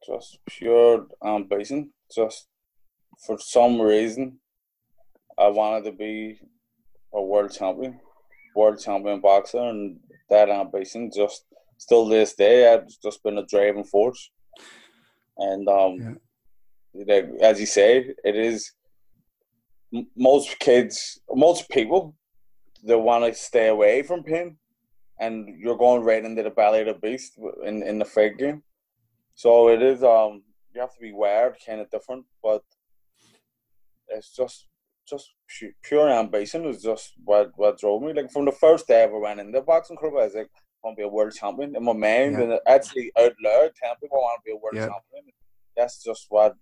Just 0.06 0.38
pure 0.48 1.06
ambition. 1.24 1.92
Just 2.14 2.48
for 3.26 3.38
some 3.38 3.80
reason, 3.80 4.38
I 5.38 5.48
wanted 5.48 5.84
to 5.84 5.92
be 5.92 6.40
a 7.14 7.22
world 7.22 7.52
champion, 7.52 8.00
world 8.54 8.80
champion 8.80 9.20
boxer, 9.20 9.58
and 9.58 9.98
that 10.30 10.48
ambition 10.48 11.10
just 11.14 11.44
still 11.78 12.06
this 12.06 12.34
day, 12.34 12.72
I've 12.72 12.86
just 13.02 13.22
been 13.22 13.38
a 13.38 13.46
driving 13.46 13.84
force. 13.84 14.30
and 15.38 15.68
um, 15.68 16.18
yeah. 16.94 17.04
like, 17.14 17.28
as 17.40 17.58
you 17.60 17.66
say, 17.66 18.14
it 18.24 18.36
is 18.36 18.72
most 20.16 20.58
kids, 20.58 21.20
most 21.34 21.68
people, 21.68 22.14
they 22.84 22.94
want 22.94 23.24
to 23.24 23.34
stay 23.34 23.68
away 23.68 24.02
from 24.02 24.22
pain, 24.22 24.56
and 25.20 25.48
you're 25.58 25.76
going 25.76 26.02
right 26.02 26.24
into 26.24 26.42
the 26.42 26.50
belly 26.50 26.80
of 26.80 26.86
the 26.86 26.94
beast 26.94 27.38
in 27.64 27.82
in 27.82 27.98
the 27.98 28.04
fake 28.04 28.38
game. 28.38 28.62
So 29.34 29.68
it 29.68 29.82
is 29.82 30.02
um 30.02 30.42
you 30.74 30.80
have 30.80 30.94
to 30.94 31.00
be 31.00 31.12
wired 31.12 31.56
kind 31.64 31.80
of 31.80 31.90
different, 31.90 32.24
but 32.42 32.62
it's 34.08 34.34
just 34.34 34.66
just 35.08 35.32
pure 35.82 36.08
ambition 36.08 36.64
is 36.64 36.82
just 36.82 37.12
what 37.24 37.50
what 37.56 37.78
drove 37.78 38.02
me. 38.02 38.12
Like 38.12 38.30
from 38.30 38.44
the 38.44 38.52
first 38.52 38.86
day 38.86 39.00
I 39.00 39.04
ever 39.04 39.18
went 39.18 39.40
in 39.40 39.52
the 39.52 39.60
boxing 39.60 39.96
club, 39.96 40.14
I 40.14 40.24
was 40.24 40.34
like, 40.34 40.50
I 40.52 40.88
want 40.88 40.96
to 40.96 41.02
be 41.02 41.04
a 41.04 41.08
world 41.08 41.32
champion 41.32 41.76
in 41.76 41.84
my 41.84 41.92
mind, 41.92 42.34
yeah. 42.34 42.42
and 42.42 42.60
actually 42.66 43.12
out 43.18 43.34
loud 43.44 43.70
telling 43.74 43.96
people 44.00 44.18
I 44.18 44.26
want 44.26 44.40
to 44.40 44.46
be 44.46 44.52
a 44.52 44.56
world 44.56 44.74
yeah. 44.74 44.86
champion. 44.86 45.32
That's 45.76 46.02
just 46.02 46.26
what. 46.28 46.54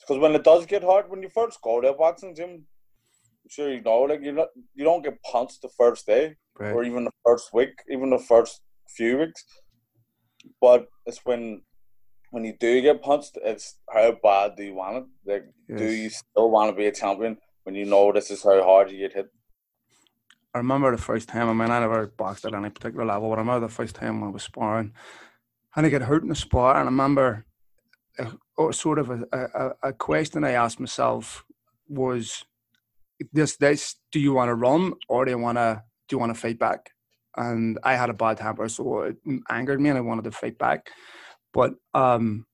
Because 0.00 0.18
when 0.18 0.34
it 0.34 0.42
does 0.42 0.66
get 0.66 0.82
hard, 0.82 1.08
when 1.08 1.22
you 1.22 1.28
first 1.28 1.60
go 1.62 1.80
to 1.80 1.90
a 1.90 1.96
boxing 1.96 2.34
gym, 2.34 2.50
I'm 2.50 3.50
sure 3.50 3.72
you 3.72 3.80
know, 3.80 4.02
like 4.02 4.22
you 4.22 4.32
not 4.32 4.48
you 4.74 4.84
don't 4.84 5.02
get 5.02 5.22
punched 5.22 5.62
the 5.62 5.68
first 5.68 6.06
day 6.06 6.36
right. 6.58 6.72
or 6.72 6.82
even 6.84 7.04
the 7.04 7.12
first 7.24 7.52
week, 7.54 7.74
even 7.88 8.10
the 8.10 8.18
first 8.18 8.60
few 8.88 9.18
weeks. 9.18 9.44
But 10.60 10.88
it's 11.06 11.24
when 11.24 11.62
when 12.32 12.44
you 12.44 12.54
do 12.58 12.80
get 12.80 13.02
punched, 13.02 13.36
it's 13.44 13.76
how 13.92 14.10
bad 14.22 14.56
do 14.56 14.64
you 14.64 14.74
want 14.74 14.96
it? 14.96 15.04
Like, 15.30 15.44
yes. 15.68 15.78
do 15.78 15.90
you 15.90 16.08
still 16.08 16.50
want 16.50 16.70
to 16.70 16.76
be 16.76 16.86
a 16.86 16.92
champion 16.92 17.36
when 17.64 17.74
you 17.74 17.84
know 17.84 18.10
this 18.10 18.30
is 18.30 18.42
how 18.42 18.62
hard 18.62 18.90
you 18.90 18.98
get 18.98 19.12
hit? 19.12 19.26
I 20.54 20.58
remember 20.58 20.90
the 20.90 21.02
first 21.02 21.28
time. 21.28 21.48
I 21.48 21.52
mean, 21.52 21.70
I 21.70 21.80
never 21.80 22.06
boxed 22.06 22.46
at 22.46 22.54
any 22.54 22.70
particular 22.70 23.04
level, 23.04 23.28
but 23.28 23.36
I 23.36 23.42
remember 23.42 23.66
the 23.66 23.72
first 23.72 23.94
time 23.94 24.20
when 24.20 24.30
I 24.30 24.32
was 24.32 24.42
sparring, 24.42 24.92
and 25.76 25.84
I 25.84 25.90
get 25.90 26.02
hurt 26.02 26.22
in 26.22 26.30
the 26.30 26.34
spar. 26.34 26.76
And 26.76 26.88
I 26.88 26.90
remember, 26.90 27.44
a, 28.18 28.32
uh, 28.58 28.72
sort 28.72 28.98
of 28.98 29.10
a, 29.10 29.24
a, 29.32 29.88
a 29.88 29.92
question 29.92 30.42
I 30.42 30.52
asked 30.52 30.80
myself 30.80 31.44
was, 31.86 32.46
"This, 33.30 33.56
this, 33.56 33.96
do 34.10 34.18
you 34.18 34.32
want 34.32 34.48
to 34.48 34.54
run 34.54 34.94
or 35.08 35.26
do 35.26 35.32
you 35.32 35.38
want 35.38 35.58
to 35.58 35.82
do 36.08 36.16
you 36.16 36.18
want 36.18 36.34
to 36.34 36.40
fight 36.40 36.58
back?" 36.58 36.92
And 37.36 37.78
I 37.82 37.94
had 37.94 38.08
a 38.08 38.14
bad 38.14 38.38
temper, 38.38 38.68
so 38.70 39.02
it 39.02 39.16
angered 39.50 39.82
me, 39.82 39.90
and 39.90 39.98
I 39.98 40.02
wanted 40.02 40.24
to 40.24 40.32
fight 40.32 40.58
back. 40.58 40.90
But 41.52 41.74
um, 41.94 42.46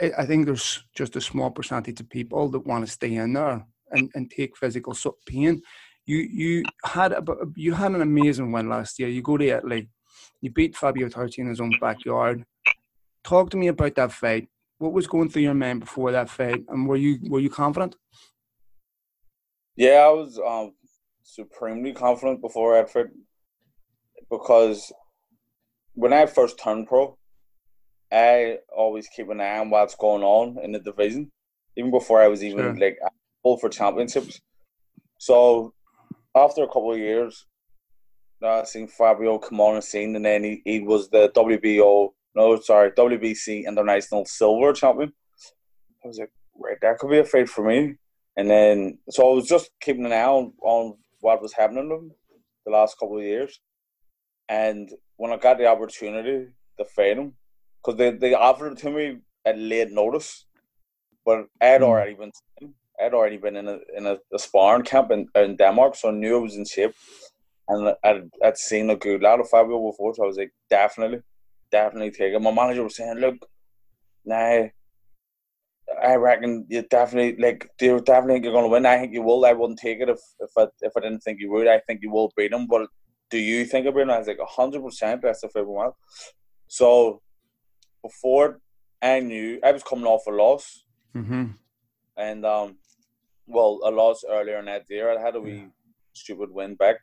I 0.00 0.26
think 0.26 0.46
there's 0.46 0.84
just 0.94 1.16
a 1.16 1.20
small 1.20 1.50
percentage 1.50 2.00
of 2.00 2.10
people 2.10 2.48
that 2.50 2.66
want 2.66 2.84
to 2.84 2.90
stay 2.90 3.14
in 3.14 3.32
there 3.32 3.64
and, 3.90 4.10
and 4.14 4.30
take 4.30 4.56
physical 4.56 4.96
pain 5.26 5.62
you 6.06 6.16
you 6.18 6.62
had 6.84 7.12
a, 7.12 7.22
you 7.56 7.72
had 7.74 7.92
an 7.92 8.02
amazing 8.02 8.52
win 8.52 8.68
last 8.68 8.98
year. 8.98 9.08
You 9.08 9.22
go 9.22 9.36
to 9.36 9.46
Italy, 9.46 9.88
you 10.40 10.50
beat 10.50 10.76
Fabio 10.76 11.08
Turchi 11.08 11.38
in 11.38 11.48
his 11.48 11.60
own 11.60 11.72
backyard. 11.80 12.44
Talk 13.24 13.50
to 13.50 13.56
me 13.56 13.68
about 13.68 13.94
that 13.94 14.12
fight. 14.12 14.48
What 14.78 14.92
was 14.92 15.06
going 15.06 15.30
through 15.30 15.42
your 15.42 15.54
mind 15.54 15.80
before 15.80 16.10
that 16.12 16.28
fight, 16.28 16.64
and 16.68 16.88
were 16.88 16.96
you 16.96 17.18
were 17.28 17.40
you 17.40 17.50
confident? 17.50 17.96
Yeah, 19.76 20.06
I 20.06 20.08
was 20.08 20.38
um, 20.44 20.74
supremely 21.22 21.92
confident 21.92 22.40
before 22.40 22.74
that 22.74 22.90
fight 22.90 23.06
because 24.30 24.92
when 25.94 26.12
I 26.12 26.26
first 26.26 26.58
turned 26.58 26.88
pro, 26.88 27.16
I 28.12 28.58
always 28.76 29.08
keep 29.08 29.30
an 29.30 29.40
eye 29.40 29.58
on 29.58 29.70
what's 29.70 29.94
going 29.94 30.22
on 30.22 30.58
in 30.62 30.72
the 30.72 30.78
division, 30.78 31.30
even 31.76 31.90
before 31.90 32.20
I 32.20 32.28
was 32.28 32.44
even 32.44 32.58
sure. 32.58 32.76
like 32.76 32.98
full 33.42 33.56
for 33.56 33.70
championships. 33.70 34.40
So 35.18 35.72
after 36.36 36.62
a 36.62 36.66
couple 36.66 36.92
of 36.92 36.98
years, 36.98 37.46
uh, 38.42 38.60
I 38.60 38.64
seen 38.64 38.88
Fabio 38.88 39.38
come 39.38 39.60
on 39.60 39.76
the 39.76 39.82
scene, 39.82 40.16
and 40.16 40.24
then 40.24 40.44
he, 40.44 40.62
he 40.64 40.80
was 40.80 41.08
the 41.08 41.30
WBO, 41.30 42.10
no, 42.34 42.60
sorry, 42.60 42.90
WBC 42.90 43.66
International 43.66 44.24
Silver 44.26 44.72
Champion. 44.72 45.12
I 46.04 46.08
was 46.08 46.18
like, 46.18 46.32
right, 46.58 46.76
that 46.82 46.98
could 46.98 47.10
be 47.10 47.18
a 47.18 47.24
fight 47.24 47.48
for 47.48 47.64
me. 47.64 47.94
And 48.36 48.50
then, 48.50 48.98
so 49.10 49.30
I 49.30 49.34
was 49.34 49.46
just 49.46 49.70
keeping 49.80 50.06
an 50.06 50.12
eye 50.12 50.24
on, 50.24 50.52
on 50.62 50.96
what 51.20 51.40
was 51.40 51.52
happening 51.52 51.88
to 51.88 51.94
him 51.94 52.10
the 52.66 52.72
last 52.72 52.98
couple 52.98 53.18
of 53.18 53.24
years. 53.24 53.60
And 54.48 54.90
when 55.16 55.32
I 55.32 55.36
got 55.36 55.58
the 55.58 55.66
opportunity 55.66 56.48
to 56.78 56.84
fight 56.84 57.18
him, 57.18 57.34
because 57.82 57.98
they, 57.98 58.10
they 58.10 58.34
offered 58.34 58.72
it 58.72 58.78
to 58.78 58.90
me 58.90 59.18
at 59.44 59.58
late 59.58 59.90
notice, 59.90 60.46
but 61.24 61.46
I 61.60 61.66
had 61.66 61.80
hmm. 61.80 61.88
already 61.88 62.14
been 62.14 62.32
I'd 63.00 63.14
already 63.14 63.36
been 63.36 63.56
in 63.56 63.68
a 63.68 63.78
in 63.96 64.06
a, 64.06 64.18
a 64.32 64.38
sparring 64.38 64.84
camp 64.84 65.10
in, 65.10 65.26
in 65.34 65.56
Denmark, 65.56 65.96
so 65.96 66.08
I 66.08 66.12
knew 66.12 66.36
I 66.36 66.40
was 66.40 66.56
in 66.56 66.64
shape. 66.64 66.94
And 67.68 67.94
I'd, 68.04 68.28
I'd 68.44 68.58
seen 68.58 68.90
a 68.90 68.96
good 68.96 69.22
lot 69.22 69.40
of 69.40 69.48
Fabio 69.48 69.90
before, 69.90 70.14
so 70.14 70.24
I 70.24 70.26
was 70.26 70.36
like, 70.36 70.52
definitely, 70.68 71.20
definitely 71.70 72.10
take 72.10 72.34
it. 72.34 72.42
My 72.42 72.50
manager 72.52 72.82
was 72.82 72.96
saying, 72.96 73.18
look, 73.18 73.36
nah, 74.24 74.66
I 76.02 76.14
reckon 76.16 76.66
you 76.68 76.82
definitely 76.82 77.40
like 77.42 77.68
you 77.80 78.00
definitely 78.00 78.34
think 78.34 78.44
you're 78.44 78.54
gonna 78.54 78.68
win. 78.68 78.86
I 78.86 78.98
think 78.98 79.12
you 79.12 79.22
will. 79.22 79.44
I 79.44 79.52
wouldn't 79.52 79.78
take 79.78 80.00
it 80.00 80.08
if 80.08 80.18
if 80.40 80.50
I 80.56 80.66
if 80.80 80.92
I 80.96 81.00
didn't 81.00 81.20
think 81.20 81.40
you 81.40 81.50
would. 81.52 81.68
I 81.68 81.80
think 81.80 82.00
you 82.02 82.10
will 82.10 82.32
beat 82.36 82.52
him. 82.52 82.66
But 82.66 82.88
do 83.30 83.38
you 83.38 83.64
think 83.64 83.86
about 83.86 84.00
it? 84.00 84.10
I 84.10 84.18
was 84.18 84.28
like 84.28 84.38
hundred 84.40 84.82
percent. 84.82 85.22
That's 85.22 85.40
the 85.40 85.48
favorite 85.48 85.72
one. 85.72 85.92
So 86.68 87.20
before 88.02 88.60
I 89.00 89.20
knew 89.20 89.58
I 89.64 89.72
was 89.72 89.82
coming 89.82 90.06
off 90.06 90.26
a 90.26 90.30
loss, 90.30 90.84
mm-hmm. 91.14 91.46
and 92.16 92.46
um, 92.46 92.76
well, 93.46 93.80
a 93.84 93.90
loss 93.90 94.24
earlier 94.28 94.58
in 94.58 94.66
that 94.66 94.84
year. 94.88 95.16
I 95.16 95.20
had 95.20 95.36
a 95.36 95.40
wee 95.40 95.56
yeah. 95.56 95.66
stupid 96.12 96.50
win 96.52 96.74
back, 96.74 96.96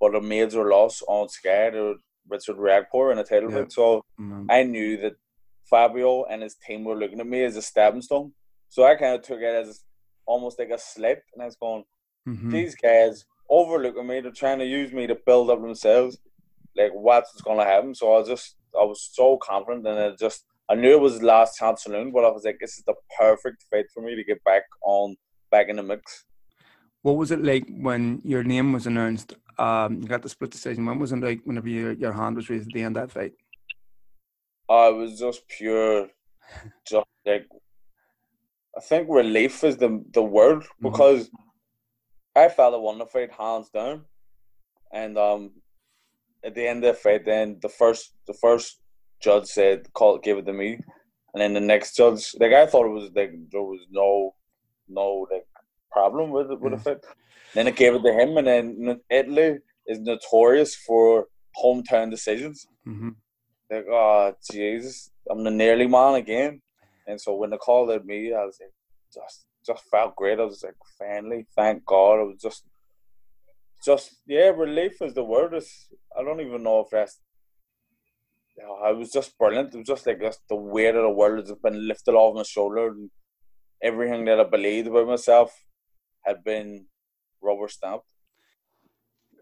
but 0.00 0.14
a 0.14 0.20
major 0.20 0.64
loss 0.68 1.02
on 1.08 1.28
Sky 1.28 1.70
to 1.70 1.96
Richard 2.28 2.56
Riakporhe 2.56 3.12
in 3.12 3.18
a 3.18 3.24
title 3.24 3.50
yeah. 3.50 3.64
So 3.68 4.04
mm-hmm. 4.20 4.46
I 4.48 4.62
knew 4.62 4.96
that 4.98 5.14
Fabio 5.68 6.24
and 6.24 6.42
his 6.42 6.54
team 6.54 6.84
were 6.84 6.96
looking 6.96 7.20
at 7.20 7.26
me 7.26 7.44
as 7.44 7.56
a 7.56 7.62
stepping 7.62 8.02
stone. 8.02 8.32
So 8.68 8.84
I 8.84 8.94
kind 8.94 9.14
of 9.14 9.22
took 9.22 9.40
it 9.40 9.66
as 9.66 9.82
almost 10.26 10.58
like 10.58 10.70
a 10.70 10.78
slip, 10.78 11.22
and 11.34 11.42
I 11.42 11.46
was 11.46 11.56
going, 11.56 11.84
mm-hmm. 12.28 12.50
these 12.50 12.74
guys 12.74 13.24
overlooking 13.48 14.06
me. 14.06 14.20
They're 14.20 14.30
trying 14.30 14.60
to 14.60 14.64
use 14.64 14.92
me 14.92 15.06
to 15.08 15.16
build 15.26 15.50
up 15.50 15.60
themselves. 15.60 16.18
Like 16.76 16.92
what's 16.92 17.40
going 17.42 17.58
to 17.58 17.64
happen? 17.64 17.94
So 17.94 18.16
I 18.16 18.22
just 18.22 18.56
I 18.78 18.84
was 18.84 19.10
so 19.12 19.38
confident, 19.38 19.86
and 19.86 19.98
it 19.98 20.18
just 20.18 20.44
I 20.70 20.74
knew 20.74 20.92
it 20.92 21.00
was 21.00 21.18
the 21.18 21.26
last 21.26 21.58
chance 21.58 21.82
saloon, 21.82 22.12
but 22.12 22.24
I 22.24 22.30
was 22.30 22.44
like, 22.44 22.58
this 22.60 22.78
is 22.78 22.84
the 22.84 22.94
perfect 23.18 23.64
fight 23.70 23.86
for 23.92 24.02
me 24.02 24.14
to 24.14 24.22
get 24.22 24.42
back 24.44 24.62
on 24.82 25.16
back 25.50 25.68
in 25.68 25.76
the 25.76 25.82
mix. 25.82 26.24
What 27.02 27.16
was 27.16 27.30
it 27.30 27.42
like 27.42 27.64
when 27.68 28.20
your 28.24 28.44
name 28.44 28.72
was 28.72 28.86
announced? 28.86 29.34
Um, 29.58 30.00
you 30.00 30.08
got 30.08 30.22
the 30.22 30.28
split 30.28 30.50
decision. 30.50 30.86
When 30.86 30.98
was 30.98 31.12
it 31.12 31.16
like 31.16 31.40
whenever 31.44 31.68
your, 31.68 31.92
your 31.92 32.12
hand 32.12 32.36
was 32.36 32.48
raised 32.48 32.68
at 32.68 32.72
the 32.72 32.82
end 32.82 32.96
of 32.96 33.08
that 33.08 33.12
fight? 33.12 33.32
I 34.68 34.88
was 34.90 35.18
just 35.18 35.48
pure, 35.48 36.08
just 36.88 37.06
like 37.26 37.48
I 38.76 38.80
think 38.80 39.08
relief 39.10 39.64
is 39.64 39.76
the 39.76 40.04
the 40.12 40.22
word 40.22 40.60
mm-hmm. 40.60 40.88
because 40.88 41.26
mm-hmm. 41.26 42.38
I 42.38 42.48
felt 42.48 42.74
I 42.74 42.78
won 42.78 42.98
the 42.98 43.06
fight 43.06 43.32
hands 43.32 43.70
down, 43.70 44.04
and 44.92 45.18
um, 45.18 45.50
at 46.44 46.54
the 46.54 46.66
end 46.66 46.84
of 46.84 46.94
the 46.94 47.00
fight, 47.00 47.24
then 47.24 47.58
the 47.62 47.68
first 47.68 48.14
the 48.26 48.34
first 48.34 48.80
judge 49.22 49.46
said, 49.46 49.92
"Call, 49.92 50.18
give 50.18 50.38
it 50.38 50.46
to 50.46 50.52
me," 50.52 50.78
and 51.34 51.40
then 51.40 51.54
the 51.54 51.60
next 51.60 51.96
judge, 51.96 52.34
like 52.38 52.52
I 52.52 52.66
thought 52.66 52.86
it 52.86 52.90
was 53.00 53.10
like 53.14 53.32
there 53.50 53.62
was 53.62 53.80
no 53.90 54.34
no 54.88 55.26
like 55.30 55.46
problem 55.90 56.30
with 56.30 56.50
it 56.50 56.60
with 56.60 56.74
mm. 56.74 56.82
fit. 56.82 57.04
Then 57.54 57.66
it 57.66 57.76
gave 57.76 57.94
it 57.94 58.02
to 58.02 58.12
him, 58.12 58.36
and 58.38 58.46
then 58.46 59.00
Italy 59.10 59.58
is 59.86 59.98
notorious 59.98 60.74
for 60.74 61.26
hometown 61.62 62.10
decisions. 62.10 62.66
Mm-hmm. 62.86 63.10
Like, 63.70 63.86
oh 63.90 64.34
Jesus, 64.50 65.10
I'm 65.28 65.44
the 65.44 65.50
nearly 65.50 65.86
man 65.86 66.14
again. 66.14 66.62
And 67.06 67.20
so 67.20 67.34
when 67.34 67.50
the 67.50 67.58
call 67.58 67.90
it 67.90 68.04
me, 68.04 68.32
I 68.32 68.44
was 68.44 68.58
like, 68.60 68.72
just 69.12 69.46
just 69.66 69.82
felt 69.90 70.16
great. 70.16 70.40
I 70.40 70.44
was 70.44 70.62
like, 70.64 70.74
finally, 70.98 71.46
thank 71.56 71.84
God. 71.84 72.20
I 72.20 72.22
was 72.22 72.40
just, 72.40 72.64
just 73.84 74.16
yeah, 74.26 74.50
relief 74.50 75.00
is 75.00 75.14
the 75.14 75.24
word. 75.24 75.54
Is 75.54 75.88
I 76.16 76.22
don't 76.22 76.40
even 76.40 76.62
know 76.62 76.80
if 76.80 76.90
that's. 76.90 77.18
You 78.56 78.64
know, 78.64 78.74
I 78.84 78.92
was 78.92 79.10
just 79.10 79.38
brilliant. 79.38 79.74
It 79.74 79.78
was 79.78 79.86
just 79.86 80.06
like 80.06 80.20
just 80.20 80.40
the 80.48 80.56
weight 80.56 80.94
of 80.94 81.02
the 81.02 81.10
world 81.10 81.38
has 81.38 81.56
been 81.62 81.88
lifted 81.88 82.14
off 82.14 82.34
my 82.34 82.42
shoulder. 82.42 82.88
And 82.88 83.10
everything 83.82 84.24
that 84.26 84.40
I 84.40 84.44
believed 84.44 84.88
about 84.88 85.06
myself 85.06 85.54
had 86.24 86.44
been 86.44 86.86
rubber 87.40 87.68
stamped. 87.68 88.04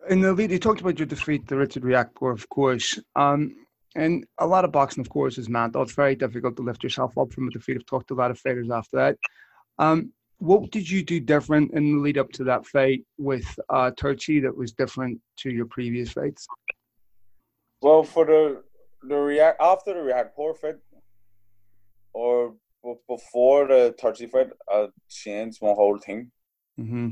In 0.08 0.20
the 0.20 0.32
lead, 0.32 0.52
you 0.52 0.58
talked 0.58 0.80
about 0.80 0.98
your 0.98 1.06
defeat 1.06 1.48
to 1.48 1.56
Richard 1.56 1.82
Riakporhe, 1.82 2.32
of 2.32 2.48
course. 2.48 3.00
Um, 3.16 3.56
and 3.96 4.24
a 4.38 4.46
lot 4.46 4.64
of 4.64 4.70
boxing, 4.70 5.00
of 5.00 5.08
course, 5.08 5.38
is 5.38 5.48
mental. 5.48 5.82
It's 5.82 5.92
very 5.92 6.14
difficult 6.14 6.56
to 6.56 6.62
lift 6.62 6.84
yourself 6.84 7.18
up 7.18 7.32
from 7.32 7.48
a 7.48 7.50
defeat. 7.50 7.76
I've 7.76 7.86
talked 7.86 8.08
to 8.08 8.14
a 8.14 8.16
lot 8.16 8.30
of 8.30 8.38
fighters 8.38 8.70
after 8.70 8.96
that. 8.98 9.16
Um, 9.78 10.12
what 10.38 10.70
did 10.70 10.88
you 10.88 11.02
do 11.02 11.20
different 11.20 11.72
in 11.72 11.96
the 11.96 11.98
lead 11.98 12.18
up 12.18 12.30
to 12.32 12.44
that 12.44 12.64
fight 12.64 13.04
with 13.18 13.46
uh, 13.70 13.90
Turchi 13.90 14.40
that 14.42 14.56
was 14.56 14.72
different 14.72 15.20
to 15.38 15.50
your 15.50 15.66
previous 15.66 16.12
fights? 16.12 16.46
Well, 17.82 18.02
for 18.02 18.24
the 18.24 18.62
the 19.02 19.16
react 19.16 19.60
after 19.60 19.94
the 19.94 20.00
Riakporhe 20.00 20.58
fight, 20.58 20.76
or 22.12 22.54
before 23.08 23.68
the 23.68 23.94
Turchi 24.00 24.28
fight, 24.28 24.50
I 24.68 24.88
changed 25.08 25.60
my 25.62 25.68
whole 25.68 25.98
thing. 25.98 26.30
Mm-hmm. 26.78 27.10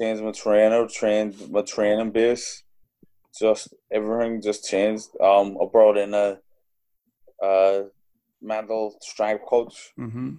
Changed 0.00 0.22
my 0.22 0.32
trainer, 0.32 0.86
changed 0.86 1.50
my 1.50 1.62
training 1.62 2.10
base. 2.10 2.62
Just 3.38 3.74
everything 3.90 4.40
just 4.40 4.64
changed. 4.68 5.08
Um, 5.20 5.56
I 5.60 5.66
brought 5.70 5.96
in 5.96 6.14
a, 6.14 6.38
a 7.42 7.84
mental 8.40 8.96
strength 9.00 9.44
coach. 9.46 9.92
Mm-hmm. 9.98 10.34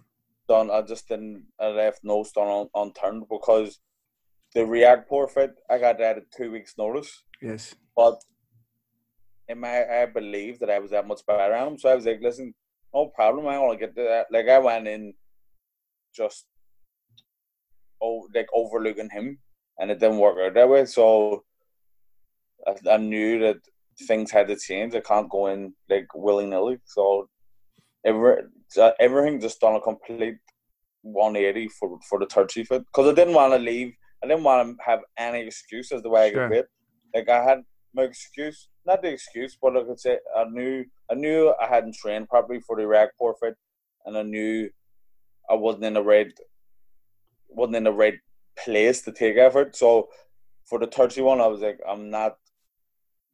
Done. 0.47 0.69
I 0.71 0.81
just 0.81 1.07
didn't. 1.07 1.45
I 1.59 1.67
left 1.67 2.01
no 2.03 2.23
stone 2.23 2.67
un, 2.75 2.83
unturned 2.83 3.23
because 3.29 3.79
the 4.53 4.61
Riakporhe 4.61 5.31
fight 5.31 5.49
I 5.69 5.77
got 5.77 5.97
that 5.99 6.17
at 6.17 6.31
two 6.35 6.51
weeks' 6.51 6.75
notice. 6.77 7.23
Yes. 7.41 7.75
But 7.95 8.15
in 9.47 9.59
my, 9.59 9.85
I 9.85 10.05
believed 10.05 10.59
that 10.61 10.69
I 10.69 10.79
was 10.79 10.91
that 10.91 11.07
much 11.07 11.21
better 11.25 11.53
at 11.53 11.67
him. 11.67 11.77
So 11.77 11.89
I 11.89 11.95
was 11.95 12.05
like, 12.05 12.19
listen, 12.21 12.53
no 12.93 13.07
problem. 13.07 13.47
I 13.47 13.59
want 13.59 13.79
to 13.79 13.85
get 13.85 13.95
that. 13.95 14.27
Like 14.31 14.47
I 14.47 14.59
went 14.59 14.87
in, 14.87 15.13
just 16.15 16.45
oh, 18.01 18.27
like 18.33 18.47
overlooking 18.53 19.09
him, 19.09 19.39
and 19.77 19.91
it 19.91 19.99
didn't 19.99 20.19
work 20.19 20.37
out 20.39 20.53
that 20.53 20.69
way. 20.69 20.85
So 20.85 21.43
I, 22.67 22.75
I 22.91 22.97
knew 22.97 23.39
that 23.39 23.57
things 24.07 24.31
had 24.31 24.47
to 24.47 24.55
change. 24.57 24.95
I 24.95 25.01
can't 25.01 25.29
go 25.29 25.47
in 25.47 25.73
like 25.89 26.07
willy 26.13 26.45
nilly. 26.45 26.77
So 26.85 27.29
every, 28.77 28.93
everything 28.99 29.39
just 29.39 29.59
done 29.59 29.75
a 29.75 29.81
complete 29.81 30.37
180 31.01 31.67
for 31.69 31.99
for 32.09 32.19
the 32.19 32.25
third 32.25 32.51
fit 32.51 32.67
because 32.67 33.07
I 33.07 33.13
didn't 33.13 33.35
want 33.35 33.53
to 33.53 33.59
leave. 33.59 33.93
I 34.23 34.27
didn't 34.27 34.43
want 34.43 34.67
to 34.67 34.83
have 34.83 35.01
any 35.17 35.41
excuse 35.41 35.91
as 35.91 36.01
to 36.01 36.09
why 36.09 36.31
sure. 36.31 36.45
I 36.45 36.47
could 36.47 36.53
quit. 36.53 36.67
Like 37.13 37.29
I 37.29 37.43
had 37.43 37.63
my 37.93 38.03
excuse, 38.03 38.69
not 38.85 39.01
the 39.01 39.09
excuse, 39.09 39.57
but 39.61 39.77
I 39.77 39.83
could 39.83 39.99
say 39.99 40.17
I 40.35 40.45
knew 40.45 40.85
I 41.09 41.15
knew 41.15 41.53
I 41.61 41.67
hadn't 41.67 41.95
trained 41.95 42.29
properly 42.29 42.59
for 42.59 42.75
the 42.75 42.83
Riakporhe 42.83 43.39
fight, 43.39 43.53
and 44.05 44.17
I 44.17 44.23
knew 44.23 44.69
I 45.49 45.53
wasn't 45.53 45.85
in 45.85 45.93
the 45.93 46.03
right 46.03 46.31
wasn't 47.49 47.77
in 47.77 47.83
the 47.83 47.93
right 47.93 48.19
place 48.57 49.01
to 49.03 49.11
take 49.11 49.37
effort. 49.37 49.75
So 49.75 50.09
for 50.65 50.79
the 50.79 50.87
thirty 50.87 51.21
one, 51.21 51.39
I 51.39 51.47
was 51.47 51.61
like, 51.61 51.79
I'm 51.87 52.09
not 52.09 52.35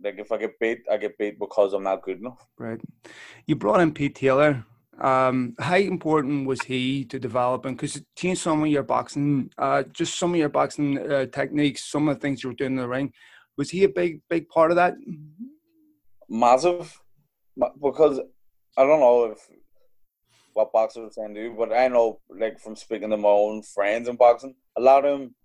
like 0.04 0.20
if 0.20 0.32
I 0.32 0.38
get 0.38 0.60
beat, 0.60 0.80
I 0.92 0.98
get 0.98 1.18
beat 1.18 1.40
because 1.40 1.74
I'm 1.74 1.84
not 1.84 2.04
good 2.04 2.20
enough. 2.20 2.46
Right. 2.58 2.82
You 3.46 3.56
brought 3.56 3.80
in 3.80 3.94
Pete 3.94 4.16
Taylor. 4.16 4.66
Um, 5.00 5.56
how 5.58 5.78
important 5.78 6.48
was 6.48 6.62
he 6.62 7.06
to 7.06 7.20
developing? 7.20 7.76
Because 7.76 7.96
it 7.96 8.06
changed 8.16 8.42
some 8.42 8.62
of 8.62 8.68
your 8.68 8.84
boxing, 8.84 9.52
uh, 9.58 9.84
just 9.84 10.18
some 10.18 10.32
of 10.32 10.38
your 10.38 10.50
boxing 10.50 11.00
uh, 11.12 11.26
techniques, 11.28 11.86
some 11.86 12.08
of 12.08 12.16
the 12.16 12.22
things 12.22 12.44
you 12.44 12.50
were 12.50 12.56
doing 12.56 12.72
in 12.72 12.78
the 12.78 12.88
ring. 12.88 13.14
Was 13.58 13.70
he 13.70 13.84
a 13.84 13.90
big, 13.90 14.22
big 14.30 14.48
part 14.50 14.72
of 14.72 14.76
that? 14.76 14.96
Massive, 16.30 17.00
because 17.82 18.20
I 18.78 18.84
don't 18.84 19.00
know 19.00 19.26
if 19.26 19.40
what 20.54 20.74
boxers 20.74 21.16
can 21.16 21.34
do, 21.34 21.54
but 21.58 21.74
I 21.74 21.88
know, 21.88 22.20
like 22.30 22.60
from 22.60 22.76
speaking 22.76 23.10
to 23.10 23.18
my 23.18 23.30
own 23.30 23.64
friends 23.64 24.08
in 24.08 24.16
boxing, 24.16 24.56
a 24.78 24.82
lot 24.82 25.06
of 25.06 25.20
them 25.20 25.36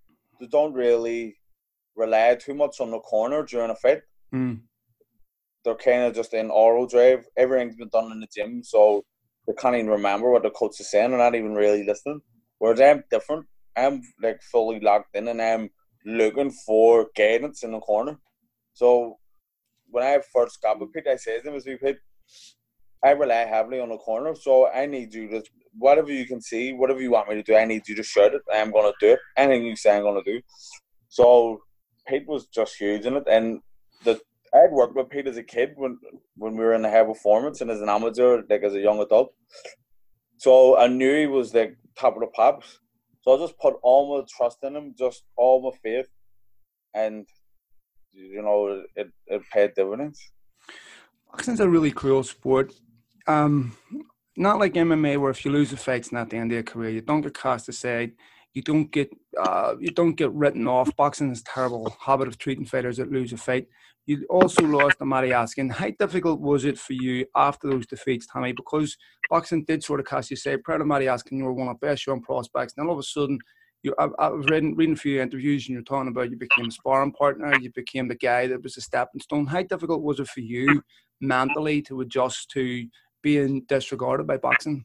they 0.41 0.47
don't 0.47 0.75
really 0.75 1.37
rely 1.95 2.35
too 2.35 2.55
much 2.55 2.81
on 2.81 2.91
the 2.91 2.99
corner 3.01 3.43
during 3.43 3.71
a 3.71 3.75
fight. 3.75 4.03
Mm. 4.35 4.61
They're 5.65 5.75
kind 5.75 6.03
of 6.03 6.15
just 6.15 6.35
in 6.35 6.51
auto 6.51 6.87
drive. 6.87 7.27
Everything's 7.37 7.77
been 7.77 7.89
done 7.89 8.13
in 8.13 8.21
the 8.21 8.29
gym, 8.35 8.63
so 8.63 9.05
they 9.47 9.53
can't 9.55 9.77
even 9.77 9.91
remember 9.91 10.31
what 10.31 10.43
the 10.43 10.51
coach 10.51 10.81
is 10.81 10.91
saying. 10.91 11.11
They're 11.11 11.19
not 11.19 11.35
even 11.35 11.55
really 11.55 11.85
listening. 11.85 12.21
Whereas 12.59 12.81
I'm 12.81 13.05
different. 13.11 13.47
I'm 13.77 14.03
like 14.23 14.43
fully 14.43 14.81
locked 14.81 15.15
in, 15.15 15.29
and 15.29 15.41
I'm 15.41 15.71
looking 16.05 16.51
for 16.51 17.09
guidance 17.17 17.63
in 17.63 17.73
the 17.73 17.81
corner. 17.81 18.19
So 18.73 19.19
when 19.91 20.05
I 20.05 20.21
first 20.33 20.63
got 20.63 20.81
with 20.81 20.93
Pete, 20.93 21.07
I 21.07 21.17
said 21.17 21.43
to 21.43 21.51
him, 21.51 21.57
"As 21.57 21.67
we 21.67 21.77
Pete, 21.77 21.99
I 23.03 23.11
rely 23.11 23.45
heavily 23.45 23.81
on 23.81 23.91
the 23.91 23.99
corner, 23.99 24.35
so 24.35 24.69
I 24.69 24.87
need 24.87 25.13
you 25.15 25.29
to 25.29 25.43
whatever 25.79 26.11
you 26.11 26.27
can 26.27 26.41
see, 26.41 26.73
whatever 26.73 27.03
you 27.03 27.11
want 27.11 27.29
me 27.29 27.35
to 27.35 27.43
do, 27.43 27.55
I 27.55 27.67
need 27.67 27.87
you 27.87 27.95
to 27.97 28.03
shout 28.03 28.35
it. 28.35 28.43
I'm 28.53 28.73
gonna 28.73 28.93
do 28.99 29.13
it. 29.13 29.21
Anything 29.37 29.67
you 29.67 29.77
say, 29.77 29.97
I'm 29.97 30.03
gonna 30.03 30.25
do." 30.25 30.41
So 31.09 31.61
Pete 32.07 32.27
was 32.27 32.47
just 32.47 32.77
huge 32.77 33.05
in 33.05 33.17
it, 33.17 33.25
and 33.29 33.61
the 34.05 34.21
I'd 34.57 34.73
worked 34.73 34.97
with 34.97 35.11
Pete 35.11 35.27
as 35.27 35.37
a 35.37 35.43
kid 35.43 35.73
when 35.77 35.99
when 36.37 36.57
we 36.57 36.65
were 36.65 36.75
in 36.75 36.83
the 36.83 36.91
high 36.91 37.05
performance 37.05 37.61
and 37.61 37.71
as 37.71 37.81
an 37.81 37.89
amateur, 37.89 38.43
like 38.49 38.63
as 38.63 38.75
a 38.75 38.81
young 38.81 39.01
adult. 39.01 39.35
So 40.39 40.77
I 40.77 40.87
knew 40.87 41.15
he 41.15 41.27
was 41.27 41.55
like 41.55 41.77
top 41.99 42.15
of 42.15 42.21
the 42.21 42.27
pops. 42.29 42.81
So 43.23 43.35
I 43.35 43.39
just 43.39 43.59
put 43.59 43.75
all 43.83 44.17
my 44.17 44.25
trust 44.37 44.59
in 44.63 44.77
him, 44.77 44.95
just 44.97 45.25
all 45.37 45.63
my 45.63 45.77
faith, 45.83 46.09
and 46.95 47.27
you 48.13 48.43
know 48.43 48.83
it 48.95 49.09
it 49.27 49.43
paid 49.53 49.75
dividends. 49.75 50.21
Boxing's 51.31 51.61
a 51.61 51.69
really 51.69 51.91
cruel 51.91 52.23
sport. 52.23 52.73
Um, 53.27 53.77
not 54.37 54.59
like 54.59 54.75
MMA, 54.75 55.19
where 55.19 55.31
if 55.31 55.45
you 55.45 55.51
lose 55.51 55.73
a 55.73 55.77
fight, 55.77 56.01
it's 56.01 56.13
not 56.13 56.31
the 56.31 56.37
end 56.37 56.53
of 56.53 56.55
your 56.55 56.63
career. 56.63 56.91
You 56.91 57.01
don't 57.01 57.23
get 57.23 57.35
cast 57.35 57.69
aside 57.69 58.13
you 58.57 58.63
don't 58.63 58.91
get 58.91 59.11
uh, 59.39 59.75
you 59.79 59.91
don't 59.91 60.15
get 60.15 60.33
written 60.33 60.67
off. 60.67 60.97
Boxing 60.97 61.31
is 61.31 61.43
terrible 61.43 61.95
habit 62.01 62.27
of 62.27 62.39
treating 62.39 62.65
fighters 62.65 62.97
that 62.97 63.13
lose 63.13 63.35
a 63.35 63.37
fight. 63.37 63.67
You 64.07 64.25
also 64.31 64.65
lost 64.65 64.99
to 64.99 65.05
Matty 65.05 65.33
Askin. 65.33 65.69
How 65.69 65.91
difficult 65.91 66.41
was 66.41 66.65
it 66.65 66.79
for 66.79 66.93
you 66.93 67.27
after 67.35 67.69
those 67.69 67.87
defeats, 67.87 68.27
Tommy? 68.27 68.53
Because 68.53 68.97
boxing 69.29 69.65
did 69.65 69.83
sort 69.83 69.99
of 69.99 70.07
cast 70.07 70.31
you 70.31 70.37
say, 70.37 70.57
proud 70.57 70.81
of 70.81 70.87
Matty 70.87 71.07
Askin, 71.07 71.39
you 71.39 71.45
were 71.45 71.53
one 71.53 71.67
of 71.67 71.81
the 71.81 71.87
best 71.87 72.07
young 72.07 72.23
prospects. 72.23 72.75
And 72.77 72.87
all 72.87 72.93
of 72.93 73.01
a 73.01 73.03
sudden, 73.03 73.39
you, 73.83 73.95
I, 73.99 74.09
I 74.21 74.29
was 74.29 74.47
reading, 74.47 74.77
reading 74.77 74.95
a 74.95 74.99
few 74.99 75.21
interviews 75.21 75.67
and 75.67 75.75
you're 75.75 75.83
talking 75.83 76.09
about 76.09 76.31
you 76.31 76.37
became 76.37 76.67
a 76.67 76.71
sparring 76.71 77.13
partner, 77.13 77.53
you 77.61 77.73
became 77.75 78.07
the 78.07 78.15
guy 78.15 78.47
that 78.47 78.63
was 78.63 78.77
a 78.77 78.81
stepping 78.81 79.21
stone. 79.21 79.47
How 79.47 79.63
difficult 79.63 80.03
was 80.03 80.21
it 80.21 80.29
for 80.29 80.41
you 80.41 80.83
mentally 81.21 81.83
to 81.83 82.01
adjust 82.01 82.51
to 82.51 82.87
being 83.23 83.63
disregarded 83.63 84.29
by 84.29 84.37
boxing? 84.37 84.85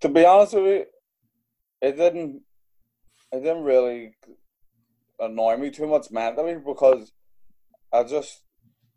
To 0.00 0.08
be 0.08 0.24
honest 0.24 0.54
with 0.54 0.64
you, 0.64 0.84
it 1.80 1.96
didn't 1.96 2.42
it 3.30 3.40
didn't 3.40 3.64
really 3.64 4.16
annoy 5.20 5.56
me 5.56 5.70
too 5.70 5.86
much 5.86 6.10
mentally 6.10 6.56
because 6.56 7.12
I 7.92 8.04
just 8.04 8.42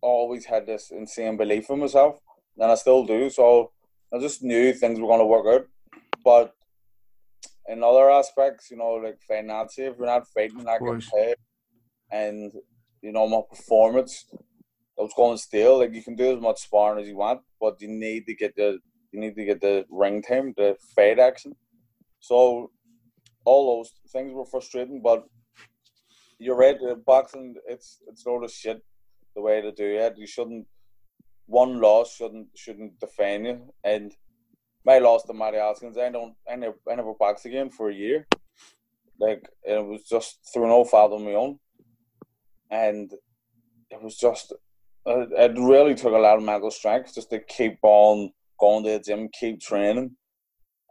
always 0.01 0.45
had 0.45 0.65
this 0.65 0.91
insane 0.91 1.37
belief 1.37 1.69
in 1.69 1.79
myself, 1.79 2.19
and 2.57 2.71
I 2.71 2.75
still 2.75 3.05
do. 3.05 3.29
So 3.29 3.71
I 4.13 4.19
just 4.19 4.43
knew 4.43 4.73
things 4.73 4.99
were 4.99 5.07
going 5.07 5.19
to 5.19 5.25
work 5.25 5.45
out. 5.47 5.67
But 6.23 6.53
in 7.67 7.83
other 7.83 8.09
aspects, 8.09 8.69
you 8.71 8.77
know, 8.77 8.93
like 8.93 9.19
financially, 9.27 9.87
if 9.87 9.97
you're 9.97 10.07
not 10.07 10.27
fighting, 10.27 10.63
not 10.63 10.79
getting 10.79 11.01
paid, 11.01 11.35
and 12.11 12.51
you 13.01 13.11
know 13.11 13.27
my 13.27 13.41
performance, 13.49 14.25
I 14.99 15.03
was 15.03 15.13
going 15.15 15.37
still. 15.37 15.79
Like 15.79 15.93
you 15.93 16.03
can 16.03 16.15
do 16.15 16.35
as 16.35 16.41
much 16.41 16.61
sparring 16.61 17.01
as 17.01 17.07
you 17.07 17.17
want, 17.17 17.41
but 17.59 17.81
you 17.81 17.87
need 17.87 18.25
to 18.25 18.35
get 18.35 18.55
the 18.55 18.79
you 19.11 19.19
need 19.19 19.35
to 19.35 19.45
get 19.45 19.61
the 19.61 19.85
ring 19.89 20.21
time, 20.21 20.53
the 20.57 20.75
fight 20.95 21.19
action. 21.19 21.55
So 22.19 22.71
all 23.45 23.77
those 23.77 23.91
things 24.11 24.33
were 24.33 24.45
frustrating, 24.45 25.01
but 25.01 25.25
you're 26.41 26.57
right. 26.57 26.77
Boxing, 27.05 27.55
it's 27.67 27.99
it's 28.07 28.25
not 28.25 28.43
a 28.43 28.49
shit 28.49 28.81
the 29.35 29.41
way 29.41 29.61
to 29.61 29.71
do 29.71 29.85
it. 29.85 30.17
You 30.17 30.27
shouldn't 30.27 30.65
one 31.45 31.79
loss 31.79 32.15
shouldn't 32.15 32.47
shouldn't 32.55 32.99
define 32.99 33.45
you. 33.45 33.73
And 33.83 34.13
my 34.85 34.97
loss 34.97 35.23
to 35.23 35.33
Matty 35.33 35.57
Askins, 35.57 35.97
I 35.97 36.09
don't 36.09 36.33
I 36.51 36.55
never 36.55 36.77
I 36.91 36.95
never 36.95 37.13
boxed 37.13 37.45
again 37.45 37.69
for 37.69 37.89
a 37.89 37.93
year. 37.93 38.27
Like 39.19 39.47
it 39.63 39.85
was 39.85 40.03
just 40.03 40.39
through 40.51 40.67
no 40.67 40.83
fault 40.83 41.13
of 41.13 41.21
my 41.21 41.35
own, 41.35 41.59
and 42.71 43.11
it 43.91 44.01
was 44.01 44.17
just 44.17 44.53
it 45.05 45.59
really 45.59 45.93
took 45.93 46.13
a 46.13 46.17
lot 46.17 46.37
of 46.37 46.43
mental 46.43 46.71
strength 46.71 47.13
just 47.13 47.29
to 47.29 47.39
keep 47.39 47.77
on 47.83 48.31
going 48.59 48.83
to 48.83 48.91
the 48.91 48.99
gym, 48.99 49.29
keep 49.39 49.59
training, 49.61 50.15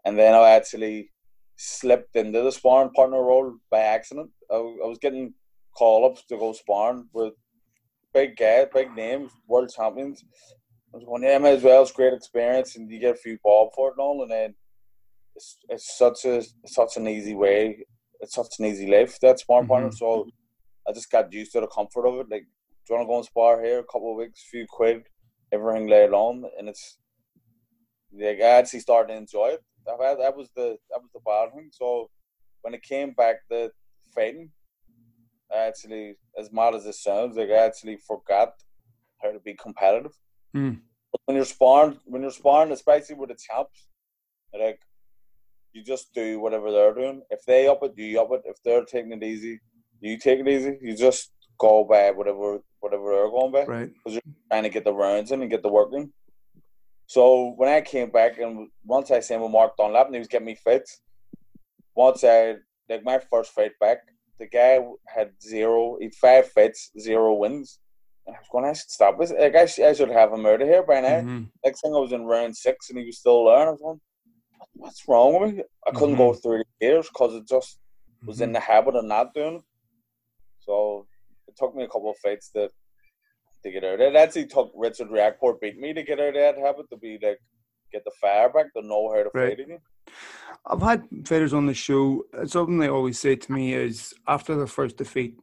and 0.05 0.17
then 0.17 0.35
I 0.35 0.51
actually 0.51 1.11
slipped 1.57 2.17
into 2.17 2.41
the 2.41 2.53
sparring 2.53 2.91
partner 2.91 3.23
role 3.23 3.55
by 3.71 3.81
accident. 3.81 4.31
I, 4.51 4.55
I 4.57 4.87
was 4.87 4.99
getting 4.99 5.35
call 5.81 6.05
ups 6.07 6.25
to 6.29 6.37
go 6.37 6.53
sparring 6.53 7.09
with 7.13 7.35
big 8.13 8.37
guys, 8.37 8.67
big 8.75 8.95
names, 8.95 9.33
world 9.49 9.71
champions. 9.77 10.25
I 10.93 10.97
was 10.97 11.05
going, 11.05 11.23
yeah, 11.23 11.39
might 11.39 11.59
as 11.59 11.63
well. 11.63 11.83
It's 11.83 11.93
great 11.93 12.13
experience, 12.13 12.77
and 12.77 12.91
you 12.91 12.99
get 13.01 13.15
a 13.15 13.25
few 13.25 13.39
bob 13.45 13.69
for 13.75 13.89
it 13.89 13.95
and 13.97 14.01
all. 14.01 14.23
And 14.23 14.31
then 14.31 14.55
it's 15.37 15.57
it's 15.69 15.89
such 15.97 16.25
a 16.25 16.37
such 16.67 16.97
an 16.97 17.07
easy 17.09 17.35
way. 17.35 17.85
It's 18.21 18.35
such 18.35 18.55
an 18.59 18.67
easy 18.67 18.87
life 18.87 19.19
that 19.21 19.39
sparring 19.39 19.65
mm-hmm. 19.65 19.73
partner. 19.73 19.93
So 19.93 20.27
I 20.89 20.93
just 20.93 21.11
got 21.11 21.33
used 21.33 21.53
to 21.53 21.61
the 21.61 21.69
comfort 21.79 22.07
of 22.07 22.21
it. 22.21 22.31
Like, 22.31 22.47
do 22.87 22.95
you 22.95 22.97
want 22.97 23.07
to 23.07 23.13
go 23.13 23.17
and 23.17 23.27
spar 23.27 23.63
here? 23.63 23.79
A 23.81 23.93
couple 23.93 24.13
of 24.13 24.19
weeks, 24.19 24.45
few 24.51 24.67
quid, 24.69 25.03
everything 25.53 25.89
laid 25.89 26.13
on, 26.13 26.45
and 26.59 26.69
it's 26.69 26.99
like 28.13 28.41
I 28.41 28.59
actually 28.59 28.81
started 28.81 29.13
to 29.13 29.19
enjoy 29.19 29.49
it 29.57 29.65
that, 29.87 30.19
that 30.19 30.37
was 30.37 30.49
the 30.55 30.77
that 30.91 31.01
was 31.01 31.11
the 31.13 31.21
bad 31.25 31.53
thing. 31.55 31.71
So 31.73 32.11
when 32.63 32.75
it 32.75 32.83
came 32.83 33.13
back 33.13 33.37
the 33.49 33.71
fighting, 34.15 34.51
I 35.55 35.67
actually, 35.67 36.17
as 36.39 36.53
mad 36.53 36.75
as 36.75 36.87
it 36.87 36.95
sounds, 36.95 37.37
like 37.37 37.51
I 37.51 37.67
actually 37.67 37.97
forgot 37.97 38.53
how 39.23 39.33
to 39.33 39.41
be 39.41 39.55
competitive. 39.55 40.13
Mm. 40.57 40.81
But 41.13 41.21
when 41.25 41.37
you're 41.37 41.45
sparring, 41.45 41.99
when 42.07 42.23
you're 42.23 42.31
sparring, 42.31 42.73
especially 42.73 43.17
with 43.17 43.31
the 43.31 43.37
champs, 43.37 43.89
like 44.59 44.81
you 45.73 45.83
just 45.85 46.13
do 46.15 46.41
whatever 46.41 46.71
they're 46.71 46.95
doing. 46.95 47.23
If 47.31 47.45
they 47.45 47.69
up 47.69 47.83
it, 47.83 47.93
you 47.97 48.21
up 48.21 48.31
it. 48.33 48.43
If 48.45 48.57
they're 48.65 48.85
taking 48.85 49.13
it 49.13 49.23
easy, 49.23 49.61
you 50.01 50.19
take 50.19 50.41
it 50.41 50.49
easy. 50.49 50.79
You 50.81 50.97
just 50.97 51.33
go 51.59 51.85
by 51.85 52.11
whatever 52.11 52.61
whatever 52.81 53.13
they're 53.13 53.31
going 53.31 53.53
by. 53.53 53.65
Right. 53.65 53.91
Because 53.93 54.15
you're 54.15 54.35
trying 54.51 54.63
to 54.65 54.69
get 54.69 54.85
the 54.85 54.95
rounds 54.95 55.33
in 55.33 55.43
and 55.43 55.51
get 55.51 55.63
the 55.63 55.69
work 55.69 55.91
in. 55.93 56.13
So 57.07 57.55
when 57.57 57.69
I 57.69 57.81
came 57.81 58.11
back 58.11 58.39
and 58.39 58.69
once 58.85 59.11
I 59.11 59.21
seen 59.21 59.41
with 59.41 59.51
Mark 59.51 59.77
Dunlap 59.77 60.07
and 60.07 60.15
he 60.15 60.21
was 60.21 60.29
getting 60.29 60.47
me 60.47 60.55
fit, 60.55 60.89
once 61.97 62.23
I 62.23 62.55
like 62.89 63.05
my 63.05 63.19
first 63.19 63.53
fight 63.53 63.73
back, 63.81 63.99
the 64.41 64.47
guy 64.47 64.81
had 65.07 65.31
zero, 65.41 65.99
he 66.01 66.11
five 66.11 66.49
fights, 66.51 66.91
zero 66.99 67.35
wins, 67.35 67.79
And 68.27 68.35
I 68.35 68.39
was 68.41 68.49
going, 68.51 68.65
I 68.65 68.73
should 68.73 68.91
stop 68.91 69.19
this. 69.19 69.31
Like, 69.33 69.55
I, 69.55 69.67
sh- 69.67 69.81
I 69.81 69.93
should 69.93 70.11
have 70.11 70.33
him 70.33 70.47
out 70.47 70.63
of 70.63 70.69
here 70.69 70.83
by 70.83 71.01
now. 71.01 71.21
Mhm. 71.21 71.51
Next 71.65 71.81
thing 71.83 71.95
I 71.95 71.99
was 71.99 72.13
in 72.13 72.25
round 72.25 72.57
six 72.57 72.89
and 72.91 72.99
he 72.99 73.05
was 73.07 73.19
still 73.19 73.45
there. 73.45 73.69
I 73.69 73.71
was 73.71 73.81
going, 73.81 74.01
what's 74.75 75.07
wrong 75.07 75.39
with 75.41 75.55
me? 75.55 75.63
I 75.87 75.91
couldn't 75.93 76.17
go 76.17 76.33
through 76.35 76.59
the 76.81 76.87
years 76.87 77.09
because 77.09 77.35
it 77.35 77.47
just 77.47 77.79
was 78.27 78.41
in 78.41 78.53
the 78.53 78.61
habit 78.61 78.97
of 78.97 79.05
not 79.05 79.35
doing 79.35 79.57
it. 79.57 79.63
So 80.61 81.07
it 81.49 81.55
took 81.57 81.75
me 81.75 81.85
a 81.85 81.89
couple 81.89 82.11
of 82.11 82.17
fights 82.19 82.51
to 82.53 82.71
to 83.63 83.71
get 83.71 83.85
out 83.85 83.95
of 83.95 84.01
it. 84.01 84.15
It 84.15 84.17
actually 84.17 84.47
took 84.47 84.73
Richard 84.75 85.09
Riakporhe 85.09 85.61
beat 85.61 85.79
me 85.79 85.93
to 85.93 86.03
get 86.03 86.19
out 86.21 86.29
of 86.29 86.35
that 86.35 86.57
habit 86.59 86.89
to 86.91 86.97
be 86.97 87.19
like 87.23 87.39
get 87.93 88.05
the 88.05 88.13
fire 88.21 88.49
back 88.49 88.73
to 88.75 88.81
know 88.83 89.11
how 89.13 89.23
to 89.25 89.31
Right. 89.35 89.51
fight 89.57 89.61
again. 89.61 89.81
I've 90.67 90.83
had 90.83 91.05
fighters 91.25 91.55
on 91.55 91.67
the 91.67 91.75
show. 91.75 92.25
Something 92.47 92.79
they 92.79 92.89
always 92.89 93.19
say 93.19 93.37
to 93.37 93.53
me 93.53 93.75
is 93.75 94.15
after 94.27 94.55
their 94.57 94.67
first 94.67 94.97
defeat, 94.97 95.39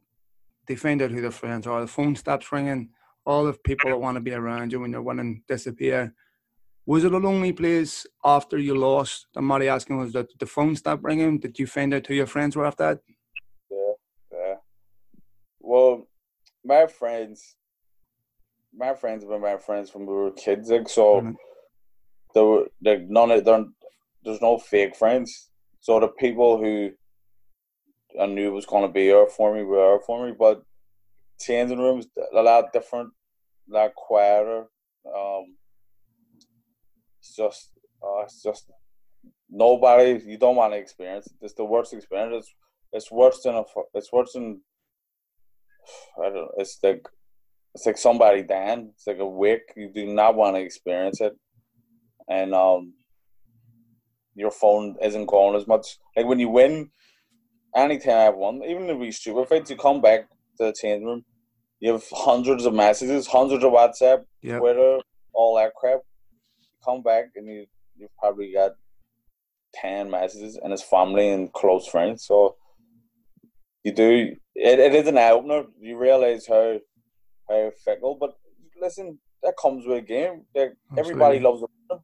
they 0.66 0.76
find 0.76 1.02
out 1.02 1.10
who 1.10 1.20
their 1.20 1.30
friends 1.30 1.66
are. 1.66 1.80
The 1.80 1.86
phone 1.86 2.14
stops 2.16 2.52
ringing. 2.52 2.90
All 3.26 3.44
the 3.44 3.52
people 3.52 3.90
that 3.90 3.98
want 3.98 4.16
to 4.16 4.20
be 4.20 4.32
around 4.32 4.72
you 4.72 4.80
when 4.80 4.92
you're 4.92 5.02
winning 5.02 5.42
disappear. 5.48 6.14
Was 6.86 7.04
it 7.04 7.12
a 7.12 7.18
lonely 7.18 7.52
place 7.52 8.06
after 8.24 8.56
you 8.56 8.74
lost? 8.74 9.26
The 9.34 9.42
Matty 9.42 9.66
Askin 9.66 9.98
was 9.98 10.14
that 10.14 10.28
the 10.38 10.46
phone 10.46 10.74
stopped 10.76 11.02
ringing. 11.04 11.38
Did 11.38 11.58
you 11.58 11.66
find 11.66 11.92
out 11.92 12.06
who 12.06 12.14
your 12.14 12.26
friends 12.26 12.56
were 12.56 12.64
after 12.64 12.84
that? 12.84 13.00
Yeah, 13.70 13.92
yeah. 14.32 14.54
Well, 15.60 16.08
my 16.64 16.86
friends, 16.86 17.56
my 18.74 18.94
friends 18.94 19.22
have 19.22 19.30
been 19.30 19.42
my 19.42 19.58
friends 19.58 19.90
from 19.90 20.06
we 20.06 20.14
were 20.14 20.30
kids. 20.30 20.70
Like 20.70 20.88
so, 20.88 21.20
Brilliant. 21.20 21.36
there 22.34 22.44
were 22.44 22.66
like 22.82 23.02
none 23.08 23.32
of 23.32 23.44
there. 23.44 23.66
There's 24.28 24.42
no 24.42 24.58
fake 24.58 24.94
friends. 24.94 25.48
So 25.80 25.98
the 25.98 26.08
people 26.08 26.58
who 26.58 26.90
I 28.20 28.26
knew 28.26 28.52
was 28.52 28.66
going 28.66 28.86
to 28.86 28.92
be 28.92 29.06
there 29.06 29.26
for 29.26 29.54
me 29.54 29.62
were 29.62 29.76
there 29.76 30.00
for 30.00 30.26
me, 30.26 30.34
but 30.38 30.62
changing 31.40 31.78
rooms 31.78 32.06
a 32.34 32.42
lot 32.42 32.70
different, 32.74 33.08
a 33.70 33.74
lot 33.74 33.94
quieter. 33.94 34.66
Um, 35.06 35.56
it's 37.20 37.34
just, 37.34 37.70
uh, 38.02 38.24
it's 38.24 38.42
just 38.42 38.70
nobody. 39.48 40.22
You 40.26 40.36
don't 40.36 40.56
want 40.56 40.74
to 40.74 40.78
experience. 40.78 41.26
it. 41.26 41.32
It's 41.40 41.54
the 41.54 41.64
worst 41.64 41.94
experience. 41.94 42.44
It's, 42.44 42.54
it's 42.92 43.10
worse 43.10 43.40
than 43.42 43.54
a. 43.54 43.62
It's 43.94 44.12
worse 44.12 44.34
than. 44.34 44.60
I 46.20 46.24
don't. 46.24 46.34
know. 46.34 46.50
It's 46.58 46.78
like. 46.82 47.08
It's 47.74 47.86
like 47.86 47.96
somebody 47.96 48.42
dying. 48.42 48.90
It's 48.94 49.06
like 49.06 49.20
a 49.20 49.26
wick. 49.26 49.72
You 49.74 49.90
do 49.90 50.06
not 50.06 50.36
want 50.36 50.56
to 50.56 50.60
experience 50.60 51.22
it, 51.22 51.32
and 52.28 52.54
um, 52.54 52.92
your 54.38 54.50
phone 54.50 54.96
isn't 55.02 55.26
going 55.26 55.56
as 55.56 55.66
much. 55.66 55.98
Like 56.16 56.26
when 56.26 56.38
you 56.38 56.48
win, 56.48 56.90
anytime 57.74 58.28
I've 58.28 58.36
won, 58.36 58.62
even 58.64 58.88
if 58.88 58.98
we 58.98 59.10
stupid 59.10 59.48
fights, 59.48 59.70
you 59.70 59.76
come 59.76 60.00
back 60.00 60.28
to 60.58 60.66
the 60.66 60.72
change 60.72 61.04
room, 61.04 61.24
you 61.80 61.92
have 61.92 62.04
hundreds 62.12 62.64
of 62.64 62.74
messages, 62.74 63.26
hundreds 63.26 63.64
of 63.64 63.72
WhatsApp, 63.72 64.24
Yeah. 64.42 64.58
Twitter, 64.58 64.98
all 65.32 65.56
that 65.56 65.74
crap. 65.74 66.00
You 66.58 66.66
come 66.84 67.02
back 67.02 67.26
and 67.36 67.46
you 67.46 67.66
you've 67.96 68.16
probably 68.18 68.52
got 68.52 68.72
ten 69.74 70.10
messages 70.10 70.56
and 70.62 70.72
it's 70.72 70.82
family 70.82 71.30
and 71.30 71.52
close 71.52 71.86
friends. 71.86 72.24
So 72.26 72.56
you 73.84 73.92
do 73.92 74.36
it, 74.54 74.78
it 74.78 74.94
is 74.94 75.08
an 75.08 75.18
eye 75.18 75.30
opener. 75.30 75.64
You 75.80 75.98
realise 75.98 76.46
how 76.46 76.78
how 77.48 77.70
fickle. 77.84 78.16
But 78.20 78.34
listen, 78.80 79.18
that 79.42 79.54
comes 79.60 79.86
with 79.86 79.98
a 79.98 80.02
game. 80.02 80.44
Like, 80.54 80.74
everybody 80.96 81.40
loves 81.40 81.62
a 81.62 81.66
winner. 81.66 82.02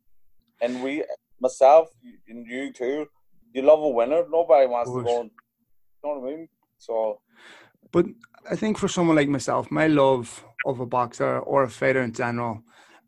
And 0.61 0.83
we 0.83 1.05
myself 1.41 1.89
and 2.29 2.47
you 2.47 2.73
too, 2.73 3.07
you 3.53 3.63
love 3.63 3.81
a 3.81 3.89
winner. 3.89 4.25
Nobody 4.31 4.67
wants 4.67 4.91
to 4.91 5.03
go 5.03 5.21
and 5.21 5.31
you 5.31 6.11
know 6.11 6.19
what 6.21 6.33
I 6.33 6.37
mean? 6.37 6.49
So 6.79 7.21
But 7.93 8.07
I 8.51 8.57
think 8.57 8.79
for 8.79 8.89
someone 8.89 9.17
like 9.17 9.29
myself, 9.29 9.71
my 9.71 9.87
love 9.87 10.45
of 10.67 10.81
a 10.81 10.87
boxer 10.87 11.39
or 11.41 11.63
a 11.63 11.71
fighter 11.71 12.03
in 12.03 12.13
general 12.13 12.63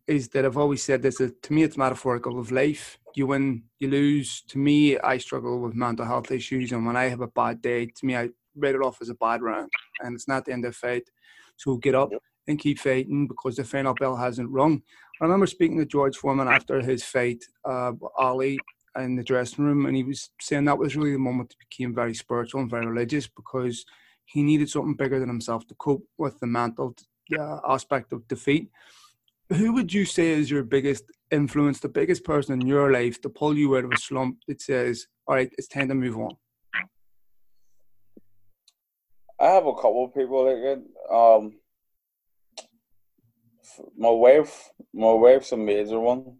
is 0.07 0.29
that 0.29 0.45
I've 0.45 0.57
always 0.57 0.83
said 0.83 1.03
this. 1.03 1.19
That 1.19 1.43
to 1.43 1.53
me, 1.53 1.63
it's 1.63 1.77
metaphorical 1.77 2.39
of 2.39 2.53
life. 2.53 2.99
You 3.15 3.27
win, 3.27 3.65
you 3.79 3.89
lose. 3.89 4.43
To 4.49 4.59
me, 4.59 4.99
I 4.99 5.19
struggle 5.19 5.61
with 5.61 5.75
mental 5.75 6.07
health 6.07 6.31
issues, 6.31 6.73
and 6.73 6.87
when 6.87 6.97
I 6.97 7.05
have 7.09 7.23
a 7.23 7.27
bad 7.27 7.61
day, 7.61 7.87
to 7.87 8.07
me, 8.07 8.17
I 8.17 8.31
write 8.55 8.75
it 8.75 8.83
off 8.83 9.03
as 9.03 9.09
a 9.09 9.15
bad 9.15 9.43
round, 9.43 9.71
and 10.01 10.15
it's 10.15 10.29
not 10.29 10.45
the 10.45 10.53
end 10.53 10.65
of 10.65 10.73
the 10.73 10.79
fight. 10.79 11.09
So 11.57 11.77
get 11.77 11.95
up 11.95 12.11
Yep. 12.13 12.23
And 12.49 12.59
keep 12.59 12.79
fighting 12.79 13.27
because 13.27 13.57
the 13.57 13.65
final 13.65 13.95
bell 13.95 14.17
hasn't 14.17 14.51
rung. 14.51 14.83
I 15.21 15.25
remember 15.25 15.47
speaking 15.47 15.79
to 15.79 15.87
George 15.87 16.17
Foreman 16.17 16.49
after 16.49 16.81
his 16.81 17.03
fight, 17.03 17.45
uh, 17.65 17.93
Ali, 18.19 18.59
in 18.99 19.17
the 19.17 19.25
dressing 19.25 19.65
room, 19.65 19.87
and 19.87 19.97
he 19.97 20.05
was 20.05 20.31
saying 20.41 20.65
that 20.65 20.79
was 20.79 20.97
really 20.97 21.13
the 21.13 21.19
moment 21.19 21.55
he 21.59 21.65
became 21.69 21.95
very 21.95 22.15
spiritual 22.15 22.61
and 22.61 22.71
very 22.71 22.87
religious 22.87 23.27
because 23.27 23.85
he 24.25 24.43
needed 24.43 24.69
something 24.69 24.95
bigger 24.95 25.19
than 25.19 25.29
himself 25.29 25.67
to 25.67 25.75
cope 25.75 26.07
with 26.19 26.39
the 26.41 26.47
mental 26.47 26.95
uh, 27.39 27.59
aspect 27.69 28.13
of 28.13 28.27
defeat. 28.29 28.71
Who 29.51 29.73
would 29.75 29.93
you 29.93 30.05
say 30.05 30.31
is 30.31 30.51
your 30.51 30.65
biggest 30.65 31.05
influence, 31.31 31.79
the 31.79 31.89
biggest 31.89 32.25
person 32.25 32.61
in 32.61 32.67
your 32.67 32.91
life 32.91 33.21
to 33.21 33.29
pull 33.29 33.57
you 33.57 33.77
out 33.77 33.85
of 33.85 33.93
a 33.93 33.97
slump 33.97 34.39
that 34.49 34.61
says, 34.61 35.07
all 35.27 35.37
right, 35.37 35.53
it's 35.57 35.69
time 35.69 35.89
to 35.89 35.95
move 35.95 36.19
on? 36.19 36.37
I 39.39 39.47
have 39.49 39.67
a 39.67 39.75
couple 39.75 40.07
of 40.07 40.15
people 40.15 40.49
it. 40.49 40.83
Um, 41.13 41.55
my 43.97 44.11
wife, 44.11 44.71
my 44.93 45.13
wife's 45.13 45.53
a 45.53 45.57
major 45.57 45.99
one, 46.01 46.37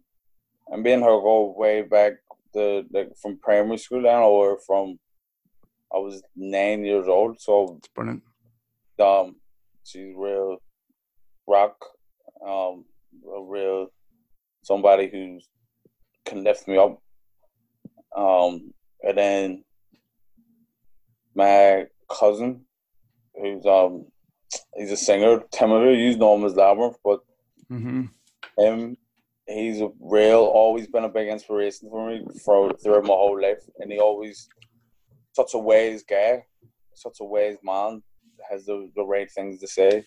and 0.69 0.83
me 0.83 0.93
and 0.93 1.03
her 1.03 1.09
go 1.09 1.53
way 1.57 1.81
back. 1.81 2.13
The 2.53 2.85
like 2.91 3.11
from 3.21 3.37
primary 3.39 3.77
school, 3.77 4.07
I 4.07 4.13
know 4.13 4.41
her 4.43 4.57
from. 4.65 4.97
I 5.93 5.97
was 5.99 6.21
nine 6.35 6.83
years 6.83 7.07
old, 7.07 7.39
so 7.39 7.77
It's 7.77 7.87
brilliant. 7.89 8.23
um, 8.99 9.35
she's 9.85 10.13
real 10.15 10.57
rock, 11.47 11.77
um, 12.45 12.83
a 13.33 13.41
real 13.41 13.87
somebody 14.63 15.07
who 15.09 15.39
can 16.25 16.43
lift 16.43 16.67
me 16.67 16.77
up. 16.77 17.01
Um, 18.15 18.73
and 19.01 19.17
then 19.17 19.63
my 21.35 21.85
cousin, 22.09 22.65
who's 23.35 23.65
um, 23.65 24.07
he's 24.75 24.91
a 24.91 24.97
singer, 24.97 25.41
Timothy. 25.51 25.97
You 25.99 26.17
know 26.17 26.35
him 26.35 26.45
as 26.45 26.53
Labrinth, 26.53 26.95
but 27.03 27.19
hmm 27.69 28.05
him, 28.57 28.97
he's 29.47 29.81
a 29.81 29.89
real, 29.99 30.39
always 30.39 30.87
been 30.87 31.03
a 31.03 31.09
big 31.09 31.27
inspiration 31.27 31.89
for 31.89 32.09
me 32.09 32.25
for 32.43 32.73
throughout 32.73 33.03
my 33.03 33.13
whole 33.13 33.39
life, 33.39 33.63
and 33.79 33.91
he 33.91 33.99
always 33.99 34.49
such 35.33 35.53
a 35.53 35.59
wise 35.59 36.03
guy, 36.03 36.43
such 36.95 37.17
a 37.21 37.23
wise 37.23 37.57
man, 37.63 38.01
has 38.49 38.65
the 38.65 38.89
the 38.95 39.05
right 39.05 39.29
things 39.31 39.59
to 39.59 39.67
say, 39.67 40.05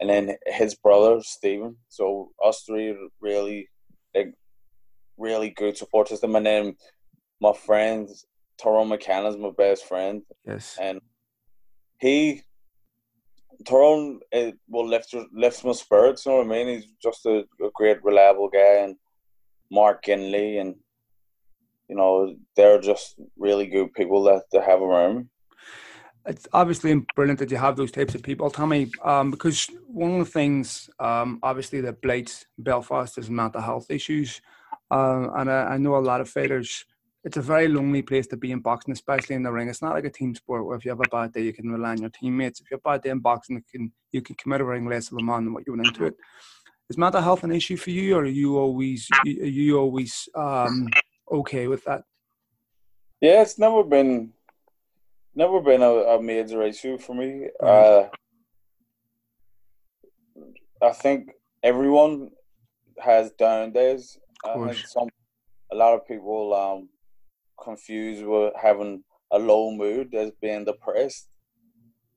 and 0.00 0.10
then 0.10 0.36
his 0.46 0.74
brother 0.74 1.20
Stephen. 1.22 1.76
So 1.88 2.30
us 2.44 2.62
three 2.66 2.96
really 3.20 3.68
like 4.14 4.34
really 5.16 5.50
good 5.50 5.76
support 5.76 6.08
system, 6.08 6.36
and 6.36 6.46
then 6.46 6.76
my 7.40 7.52
friends 7.52 8.26
McCann 8.62 9.28
is 9.28 9.36
my 9.36 9.50
best 9.56 9.86
friend, 9.86 10.22
Yes. 10.46 10.76
and 10.80 11.00
he 11.98 12.42
Tyrone 13.64 14.20
it 14.30 14.58
will 14.68 14.86
lift 14.86 15.12
your- 15.12 15.26
lift 15.32 15.64
my 15.64 15.72
spirits. 15.72 16.26
You 16.26 16.32
know 16.32 16.38
what 16.38 16.46
I 16.46 16.48
mean? 16.50 16.68
He's 16.68 16.86
just 17.02 17.26
a, 17.26 17.44
a 17.60 17.70
great, 17.74 18.02
reliable 18.04 18.48
guy, 18.48 18.84
and 18.84 18.96
Mark 19.70 20.02
Kinley, 20.02 20.58
and 20.58 20.76
you 21.88 21.96
know 21.96 22.34
they're 22.56 22.80
just 22.80 23.16
really 23.36 23.66
good 23.66 23.92
people 23.94 24.22
that 24.24 24.44
to 24.52 24.62
have 24.62 24.80
around 24.80 25.28
it's 26.26 26.46
obviously 26.52 26.94
brilliant 27.14 27.38
that 27.40 27.50
you 27.50 27.56
have 27.56 27.76
those 27.76 27.90
types 27.90 28.14
of 28.14 28.22
people, 28.22 28.50
Tommy. 28.50 28.90
Um, 29.02 29.30
because 29.30 29.66
one 29.86 30.12
of 30.12 30.18
the 30.18 30.30
things, 30.30 30.88
um, 31.00 31.40
obviously 31.42 31.80
that 31.82 32.00
blights 32.00 32.46
Belfast 32.58 33.18
is 33.18 33.28
mental 33.28 33.60
health 33.60 33.90
issues, 33.90 34.40
uh, 34.90 35.28
and 35.34 35.50
I, 35.50 35.74
I 35.74 35.76
know 35.78 35.96
a 35.96 35.98
lot 35.98 36.20
of 36.20 36.28
fighters. 36.28 36.84
It's 37.24 37.36
a 37.36 37.42
very 37.42 37.68
lonely 37.68 38.02
place 38.02 38.26
to 38.28 38.36
be 38.36 38.50
in 38.50 38.58
boxing, 38.58 38.92
especially 38.92 39.36
in 39.36 39.44
the 39.44 39.52
ring. 39.52 39.68
It's 39.68 39.82
not 39.82 39.94
like 39.94 40.04
a 40.04 40.10
team 40.10 40.34
sport 40.34 40.66
where 40.66 40.76
if 40.76 40.84
you 40.84 40.90
have 40.90 41.00
a 41.00 41.08
bad 41.08 41.32
day, 41.32 41.42
you 41.42 41.52
can 41.52 41.70
rely 41.70 41.90
on 41.90 41.98
your 41.98 42.10
teammates. 42.10 42.60
If 42.60 42.70
you 42.70 42.74
have 42.74 42.80
a 42.84 42.88
bad 42.90 43.02
day 43.02 43.10
in 43.10 43.20
boxing, 43.20 43.56
you 43.56 43.62
can 43.70 43.92
you 44.10 44.22
can 44.22 44.34
commit 44.36 44.60
a 44.60 44.64
ring 44.64 44.88
less 44.88 45.12
of 45.12 45.18
a 45.18 45.22
man 45.22 45.44
than 45.44 45.54
what 45.54 45.64
you 45.66 45.72
went 45.72 45.86
into 45.86 46.06
it. 46.06 46.16
Is 46.90 46.98
mental 46.98 47.22
health 47.22 47.44
an 47.44 47.52
issue 47.52 47.76
for 47.76 47.90
you, 47.90 48.16
or 48.16 48.22
are 48.22 48.26
you 48.26 48.58
always 48.58 49.08
are 49.24 49.28
you 49.28 49.78
always 49.78 50.28
um, 50.34 50.88
okay 51.30 51.68
with 51.68 51.84
that? 51.84 52.02
Yeah, 53.20 53.42
it's 53.42 53.56
never 53.56 53.84
been 53.84 54.32
never 55.34 55.60
been 55.60 55.82
a, 55.82 55.92
a 56.16 56.22
major 56.22 56.62
issue 56.62 56.98
for 56.98 57.14
me. 57.14 57.46
Uh, 57.62 58.08
I 60.82 60.90
think 60.90 61.30
everyone 61.62 62.30
has 62.98 63.30
down 63.30 63.72
days. 63.72 64.18
I 64.44 64.54
think 64.54 64.86
some 64.86 65.08
a 65.70 65.76
lot 65.76 65.94
of 65.94 66.06
people 66.06 66.52
um 66.52 66.88
confuse 67.62 68.22
with 68.22 68.52
having 68.60 69.04
a 69.30 69.38
low 69.38 69.70
mood 69.70 70.14
as 70.14 70.30
being 70.40 70.64
depressed. 70.64 71.28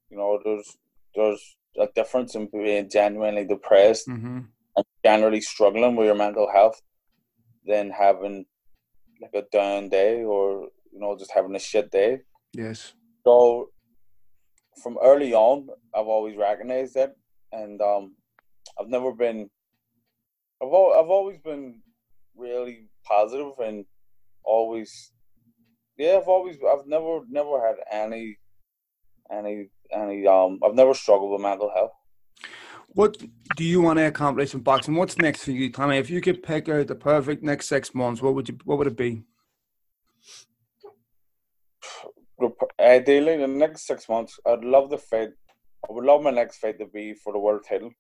You 0.09 0.17
know, 0.17 0.39
there's 0.43 0.77
there's 1.15 1.57
a 1.79 1.87
difference 1.95 2.35
in 2.35 2.47
being 2.51 2.89
genuinely 2.89 3.45
depressed 3.45 4.07
Mm-hmm. 4.07 4.39
and 4.77 4.85
generally 5.03 5.41
struggling 5.41 5.95
with 5.95 6.07
your 6.07 6.15
mental 6.15 6.49
health 6.51 6.81
than 7.65 7.89
having 7.91 8.45
like 9.21 9.33
a 9.33 9.43
down 9.51 9.89
day 9.89 10.23
or 10.23 10.67
you 10.91 10.99
know 10.99 11.17
just 11.17 11.31
having 11.33 11.55
a 11.55 11.59
shit 11.59 11.89
day. 11.91 12.21
Yes. 12.53 12.93
So 13.25 13.69
from 14.81 14.97
early 15.01 15.33
on, 15.33 15.67
I've 15.95 16.07
always 16.07 16.35
recognized 16.37 16.95
that, 16.95 17.15
and 17.51 17.81
um, 17.81 18.15
I've 18.79 18.89
never 18.89 19.11
been. 19.13 19.49
I've 20.61 20.71
al- 20.73 20.95
I've 20.99 21.09
always 21.09 21.39
been 21.39 21.81
really 22.35 22.89
positive 23.03 23.53
and 23.59 23.85
always. 24.43 25.11
Yeah, 25.97 26.17
I've 26.21 26.27
always. 26.27 26.57
I've 26.57 26.87
never 26.87 27.21
never 27.29 27.65
had 27.65 27.75
any, 27.91 28.37
any 29.31 29.69
any 29.91 30.27
um. 30.27 30.59
I've 30.63 30.75
never 30.75 30.93
struggled 30.93 31.31
with 31.31 31.41
mental 31.41 31.71
health. 31.73 31.91
What 32.89 33.17
do 33.55 33.63
you 33.63 33.81
want 33.81 33.99
to 33.99 34.07
accomplish 34.07 34.53
in 34.53 34.61
boxing? 34.61 34.95
What's 34.95 35.17
next 35.17 35.43
for 35.43 35.51
you, 35.51 35.71
Tommy? 35.71 35.97
If 35.97 36.09
you 36.09 36.21
could 36.21 36.43
pick 36.43 36.69
out 36.69 36.87
the 36.87 36.95
perfect 36.95 37.43
next 37.43 37.67
six 37.67 37.93
months, 37.93 38.21
what 38.21 38.35
would 38.35 38.49
you? 38.49 38.57
What 38.65 38.77
would 38.77 38.87
it 38.87 38.97
be? 38.97 39.23
Ideally, 42.79 43.37
the 43.37 43.47
next 43.47 43.87
six 43.87 44.09
months, 44.09 44.37
I'd 44.45 44.65
love 44.65 44.89
the 44.89 44.97
fight. 44.97 45.29
I 45.87 45.93
would 45.93 46.03
love 46.03 46.21
my 46.21 46.31
next 46.31 46.57
fight 46.57 46.77
to 46.79 46.85
be 46.85 47.13
for 47.13 47.31
the 47.31 47.39
world 47.39 47.61
title. 47.67 47.91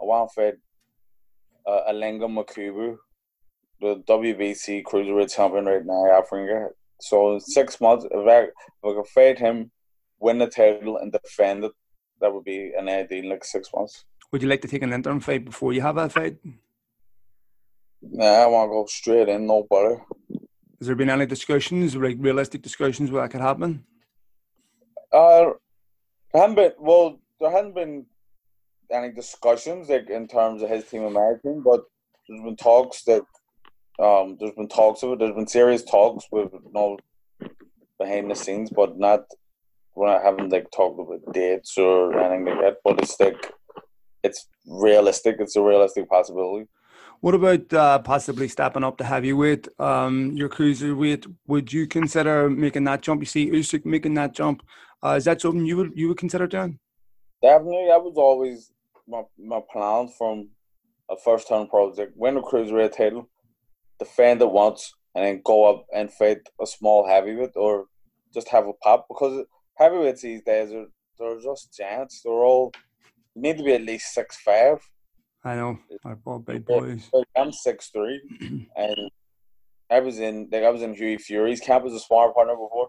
I 0.00 0.04
want 0.04 0.30
to 0.30 0.34
fight 0.40 0.54
uh, 1.66 1.92
Ilunga 1.92 2.28
Makabu, 2.28 2.96
the 3.80 3.96
WBC 4.08 4.84
cruiserweight 4.84 5.34
champion 5.34 5.64
right 5.66 5.84
now, 5.84 6.06
Africa. 6.12 6.68
So 7.00 7.38
six 7.38 7.80
months, 7.80 8.06
if 8.10 8.28
I, 8.28 8.42
if 8.42 8.52
I 8.84 8.92
could 8.94 9.06
fight 9.08 9.38
him, 9.38 9.70
win 10.18 10.38
the 10.38 10.46
title, 10.46 10.98
and 10.98 11.12
defend 11.12 11.64
it, 11.64 11.72
that 12.20 12.32
would 12.32 12.44
be 12.44 12.72
an 12.78 12.88
ideal 12.88 13.30
like 13.30 13.44
six 13.44 13.70
months. 13.74 14.04
Would 14.32 14.42
you 14.42 14.48
like 14.48 14.62
to 14.62 14.68
take 14.68 14.82
an 14.82 14.92
interim 14.92 15.20
fight 15.20 15.44
before 15.44 15.72
you 15.72 15.80
have 15.80 15.96
that 15.96 16.12
fight? 16.12 16.36
Nah, 18.02 18.24
I 18.24 18.46
want 18.46 18.68
to 18.70 18.72
go 18.72 18.86
straight 18.86 19.28
in, 19.28 19.46
no 19.46 19.66
butter. 19.68 20.02
Has 20.78 20.86
there 20.86 20.96
been 20.96 21.10
any 21.10 21.26
discussions, 21.26 21.94
like 21.96 22.16
realistic 22.18 22.62
discussions, 22.62 23.10
where 23.10 23.22
that 23.22 23.30
could 23.30 23.40
happen? 23.40 23.84
Uh, 25.12 25.50
there 26.32 26.42
haven't 26.42 26.54
been. 26.54 26.72
Well, 26.78 27.20
there 27.40 27.50
hasn't 27.50 27.74
been 27.74 28.06
any 28.90 29.12
discussions 29.12 29.88
like 29.88 30.08
in 30.08 30.26
terms 30.26 30.62
of 30.62 30.70
his 30.70 30.84
team 30.84 31.02
team, 31.42 31.62
but 31.64 31.82
there's 32.28 32.42
been 32.42 32.56
talks 32.56 33.02
that 33.04 33.22
um, 34.00 34.36
there's 34.38 34.54
been 34.54 34.68
talks 34.68 35.02
of 35.02 35.12
it. 35.12 35.18
There's 35.18 35.34
been 35.34 35.46
serious 35.46 35.84
talks 35.84 36.26
with 36.30 36.52
you 36.52 36.70
know 36.72 36.98
behind 37.98 38.30
the 38.30 38.34
scenes, 38.34 38.70
but 38.70 38.98
not 38.98 39.24
we're 39.94 40.06
not 40.06 40.22
having 40.22 40.48
like 40.48 40.70
talked 40.70 40.98
about 40.98 41.34
dates 41.34 41.76
or 41.76 42.18
anything 42.18 42.46
like 42.46 42.60
that. 42.60 42.76
But 42.84 43.00
it's 43.02 43.18
like 43.20 43.52
it's 44.22 44.48
realistic. 44.66 45.36
It's 45.38 45.56
a 45.56 45.62
realistic 45.62 46.08
possibility. 46.08 46.68
What 47.20 47.34
about 47.34 47.72
uh, 47.72 47.98
possibly 47.98 48.48
stepping 48.48 48.82
up 48.82 48.96
to 48.98 49.04
heavyweight? 49.04 49.68
Um, 49.78 50.32
your 50.36 50.48
cruiserweight. 50.48 51.26
Would 51.48 51.72
you 51.72 51.86
consider 51.86 52.48
making 52.48 52.84
that 52.84 53.02
jump? 53.02 53.20
You 53.20 53.26
see 53.26 53.50
Usyk 53.50 53.84
making 53.84 54.14
that 54.14 54.32
jump. 54.32 54.62
Uh, 55.04 55.14
is 55.18 55.24
that 55.24 55.40
something 55.40 55.66
you 55.66 55.76
would 55.76 55.92
you 55.94 56.08
would 56.08 56.18
consider 56.18 56.46
doing? 56.46 56.78
Definitely, 57.42 57.86
that 57.88 58.02
was 58.02 58.14
always 58.16 58.70
my 59.06 59.22
my 59.38 59.60
plan 59.70 60.08
from 60.16 60.48
a 61.10 61.16
first 61.16 61.48
time 61.48 61.66
project. 61.66 62.12
Win 62.16 62.36
the 62.36 62.40
cruiserweight 62.40 62.96
title, 62.96 63.28
defend 64.00 64.42
it 64.42 64.50
once, 64.50 64.92
and 65.14 65.24
then 65.24 65.42
go 65.44 65.70
up 65.70 65.86
and 65.94 66.12
fight 66.12 66.38
a 66.60 66.66
small 66.66 67.06
heavyweight 67.06 67.54
or 67.54 67.86
just 68.34 68.48
have 68.48 68.66
a 68.66 68.72
pop 68.72 69.06
because 69.08 69.44
heavyweights 69.76 70.22
these 70.22 70.42
days 70.42 70.72
are 70.72 70.86
they're 71.18 71.40
just 71.40 71.76
giants. 71.76 72.22
They're 72.24 72.32
all 72.32 72.72
you 73.34 73.42
need 73.42 73.58
to 73.58 73.64
be 73.64 73.74
at 73.74 73.82
least 73.82 74.12
six 74.12 74.38
five. 74.38 74.78
I 75.44 75.54
know. 75.54 75.78
I 76.04 76.14
bought 76.14 76.46
big 76.46 76.66
boys. 76.66 77.08
I'm 77.36 77.52
six 77.52 77.88
three, 77.88 78.20
and 78.76 79.10
I 79.90 80.00
was 80.00 80.18
in 80.18 80.48
like 80.50 80.64
I 80.64 80.70
was 80.70 80.82
in 80.82 80.94
Hughie 80.94 81.18
Fury's 81.18 81.60
camp 81.60 81.84
as 81.86 81.92
a 81.92 82.00
sparring 82.00 82.34
partner 82.34 82.54
before, 82.54 82.88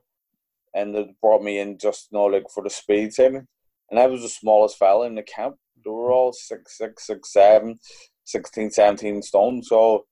and 0.74 0.95
they 0.95 1.13
brought 1.21 1.43
me 1.43 1.60
in 1.60 1.78
just 1.78 2.08
you 2.12 2.17
know 2.17 2.26
like 2.26 2.45
for 2.54 2.63
the 2.63 2.69
speed 2.69 3.12
training, 3.13 3.47
and 3.89 4.00
I 4.00 4.08
was 4.08 4.21
the 4.21 4.30
smallest 4.30 4.78
fella 4.78 5.08
in 5.08 5.15
the 5.15 5.24
camp. 5.24 5.56
They 5.84 5.89
were 5.89 6.12
all 6.12 6.34
six 6.34 6.78
six 6.78 7.08
six 7.08 7.34
seven, 7.34 7.80
16, 8.26 8.71
17 8.71 9.21
stone. 9.21 9.63
So 9.63 10.06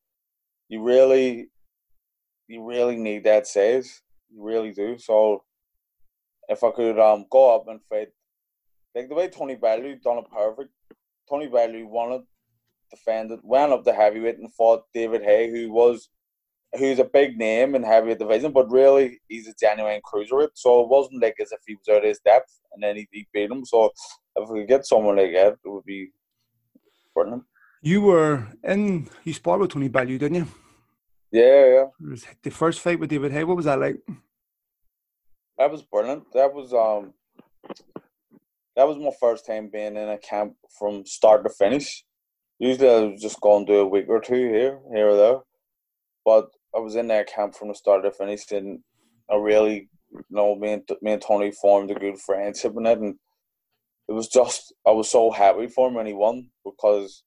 you 0.69 0.82
really, 0.82 1.49
you 2.47 2.63
really 2.63 2.95
need 2.95 3.25
that 3.25 3.47
size. 3.47 4.01
You 4.32 4.43
really 4.43 4.71
do. 4.71 4.97
So 4.97 5.43
if 6.47 6.63
I 6.63 6.71
could 6.71 6.99
um 6.99 7.25
go 7.29 7.55
up 7.55 7.67
and 7.67 7.82
fight, 7.89 8.10
like 8.95 9.10
the 9.10 9.15
way 9.15 9.27
Tony 9.27 9.55
Bellew 9.55 9.95
done 9.97 10.19
it 10.19 10.32
perfect. 10.32 10.69
Tony 11.29 11.47
Bellew 11.47 11.86
wanted 11.86 12.21
defended, 12.89 13.39
went 13.43 13.71
up 13.71 13.84
the 13.84 13.93
heavyweight 13.93 14.39
and 14.39 14.53
fought 14.53 14.84
David 14.93 15.23
Haye, 15.23 15.49
who 15.49 15.71
was 15.71 16.10
who's 16.77 16.99
a 16.99 17.03
big 17.03 17.38
name 17.38 17.73
in 17.73 17.84
heavyweight 17.84 18.19
division, 18.19 18.51
but 18.51 18.71
really 18.71 19.19
he's 19.27 19.47
a 19.47 19.53
genuine 19.60 20.01
cruiserweight. 20.01 20.49
So 20.53 20.82
it 20.82 20.89
wasn't 20.89 21.21
like 21.21 21.36
as 21.41 21.51
if 21.51 21.60
he 21.65 21.75
was 21.75 21.88
out 21.89 22.03
of 22.03 22.03
his 22.03 22.19
depth 22.19 22.60
and 22.73 22.84
then 22.84 22.95
he, 22.95 23.08
he 23.12 23.27
beat 23.34 23.49
him. 23.49 23.65
So 23.65 23.91
if 24.36 24.49
we 24.49 24.60
could 24.60 24.67
get 24.67 24.86
someone 24.86 25.17
like 25.17 25.34
that, 25.34 25.53
it 25.53 25.69
would 25.69 25.86
be 25.86 26.12
brilliant. 27.15 27.43
You 27.82 28.02
were 28.02 28.48
in 28.63 29.10
you 29.24 29.34
sparred 29.34 29.62
with 29.62 29.72
Tony 29.72 29.88
Bellew, 29.88 30.18
didn't 30.18 30.36
you? 30.36 30.48
Yeah, 31.32 31.65
yeah. 31.65 31.86
It 32.02 32.10
was 32.10 32.26
the 32.44 32.52
first 32.52 32.82
fight 32.82 33.00
with 33.00 33.10
David 33.10 33.32
Haye. 33.32 33.46
What 33.46 33.56
was 33.56 33.65
that 33.65 33.80
like? 33.80 33.98
That 35.58 35.72
was 35.72 35.84
brilliant. 35.84 36.24
That 36.34 36.54
was 36.54 36.74
um 36.74 37.13
that 38.76 38.88
was 38.88 38.98
my 38.98 39.12
first 39.20 39.46
time 39.46 39.70
being 39.72 39.96
in 39.96 40.10
a 40.10 40.18
camp 40.18 40.56
from 40.78 41.06
start 41.06 41.44
to 41.44 41.50
finish. 41.50 42.04
Usually 42.60 42.89
I 42.89 43.00
was 43.00 43.22
just 43.22 43.39
going 43.39 43.65
to 43.65 43.72
do 43.72 43.80
a 43.80 43.88
week 43.88 44.06
or 44.10 44.20
two 44.20 44.36
here, 44.36 44.80
here 44.94 45.10
or 45.10 45.15
there. 45.15 45.39
But 46.26 46.50
I 46.76 46.80
was 46.80 46.96
in 46.96 47.08
that 47.08 47.28
camp 47.34 47.56
from 47.56 47.70
the 47.70 47.76
start 47.76 48.04
to 48.04 48.12
finish 48.12 48.52
and 48.52 48.80
I 49.32 49.36
really 49.36 49.89
you 50.12 50.24
know, 50.30 50.56
me 50.56 50.74
and 50.74 50.84
me 51.02 51.13
and 51.13 51.22
Tony 51.22 51.52
formed 51.52 51.92
a 51.92 51.96
good 51.96 52.20
friendship 52.20 52.74
in 52.76 52.86
it 52.86 53.00
and 53.00 53.15
it 54.10 54.13
was 54.13 54.28
just 54.28 54.74
I 54.86 54.92
was 54.92 55.10
so 55.10 55.32
happy 55.32 55.68
for 55.68 55.88
him 55.88 55.94
when 55.94 56.08
he 56.08 56.13
won 56.13 56.50
because 56.65 57.24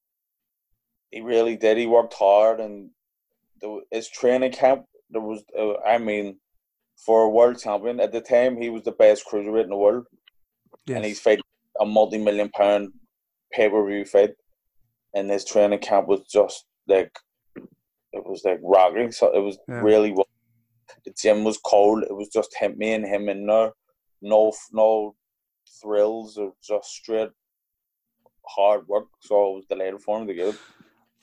he 1.12 1.20
really 1.20 1.57
did. 1.57 1.77
He 1.79 1.87
worked 1.87 2.14
hard 2.14 2.59
and 2.61 2.90
the, 3.61 3.83
his 3.92 4.09
training 4.09 4.53
camp 4.53 4.85
there 5.11 5.20
was 5.20 5.44
uh, 5.59 5.79
I 5.87 5.98
mean 5.98 6.38
for 7.07 7.22
a 7.22 7.29
world 7.29 7.59
champion 7.61 8.01
at 8.01 8.12
the 8.12 8.20
time 8.20 8.57
he 8.57 8.70
was 8.70 8.83
the 8.83 8.92
best 8.92 9.25
cruiserweight 9.31 9.64
in 9.64 9.70
the 9.70 9.77
world. 9.77 10.07
Yes. 10.87 10.96
and 10.96 11.05
he's 11.05 11.20
fighting 11.20 11.44
a 11.81 11.87
multi-million 11.87 12.48
pound 12.51 12.88
pay-per-view 13.53 14.05
fight 14.07 14.31
and 15.14 15.31
his 15.31 15.44
training 15.44 15.79
camp 15.79 16.09
was 16.09 16.22
just 16.22 16.64
like 16.88 17.12
it 18.14 18.25
was 18.27 18.42
like 18.44 18.59
rocking. 18.62 19.12
So 19.12 19.35
it 19.35 19.40
was 19.40 19.59
Yeah. 19.68 19.81
really 19.81 20.12
well. 20.12 20.29
The 21.05 21.12
gym 21.20 21.44
was 21.44 21.59
cold. 21.59 22.03
It 22.05 22.14
was 22.14 22.29
just 22.29 22.55
him 22.59 22.77
me 22.79 22.92
and 22.94 23.07
him 23.07 23.29
in 23.29 23.46
there 23.46 23.72
no 24.22 24.53
no 24.72 25.14
thrills. 25.81 26.38
Or 26.38 26.53
just 26.62 26.88
straight 26.88 27.31
hard 28.46 28.88
work. 28.88 29.07
So 29.20 29.35
I 29.37 29.55
was 29.57 29.66
delighted 29.68 30.01
for 30.01 30.18
him 30.20 30.27
to 30.27 30.35
get 30.35 30.48
it 30.48 30.61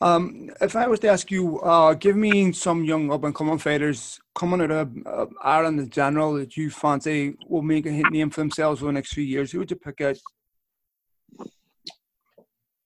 Um, 0.02 0.50
if 0.62 0.76
I 0.76 0.88
was 0.88 1.00
to 1.02 1.10
ask 1.10 1.30
you, 1.30 1.60
uh, 1.60 1.94
give 1.94 2.16
me 2.16 2.54
some 2.54 2.86
young 2.86 3.12
up 3.12 3.24
and 3.26 3.36
coming 3.36 3.58
fighters 3.58 4.20
coming 4.34 4.62
out 4.62 4.72
of 4.72 4.90
uh, 5.06 5.26
Ireland 5.44 5.80
in 5.80 5.90
general 5.90 6.36
that 6.36 6.56
you 6.56 6.70
fancy 6.70 7.36
will 7.48 7.62
make 7.62 7.86
a 7.86 7.92
hit 7.92 8.10
name 8.10 8.30
for 8.30 8.40
themselves 8.40 8.82
over 8.82 8.88
the 8.88 8.94
next 8.94 9.14
few 9.14 9.24
years. 9.24 9.52
Who 9.52 9.60
would 9.60 9.72
you 9.72 9.78
pick 9.78 10.02
out? 10.02 10.18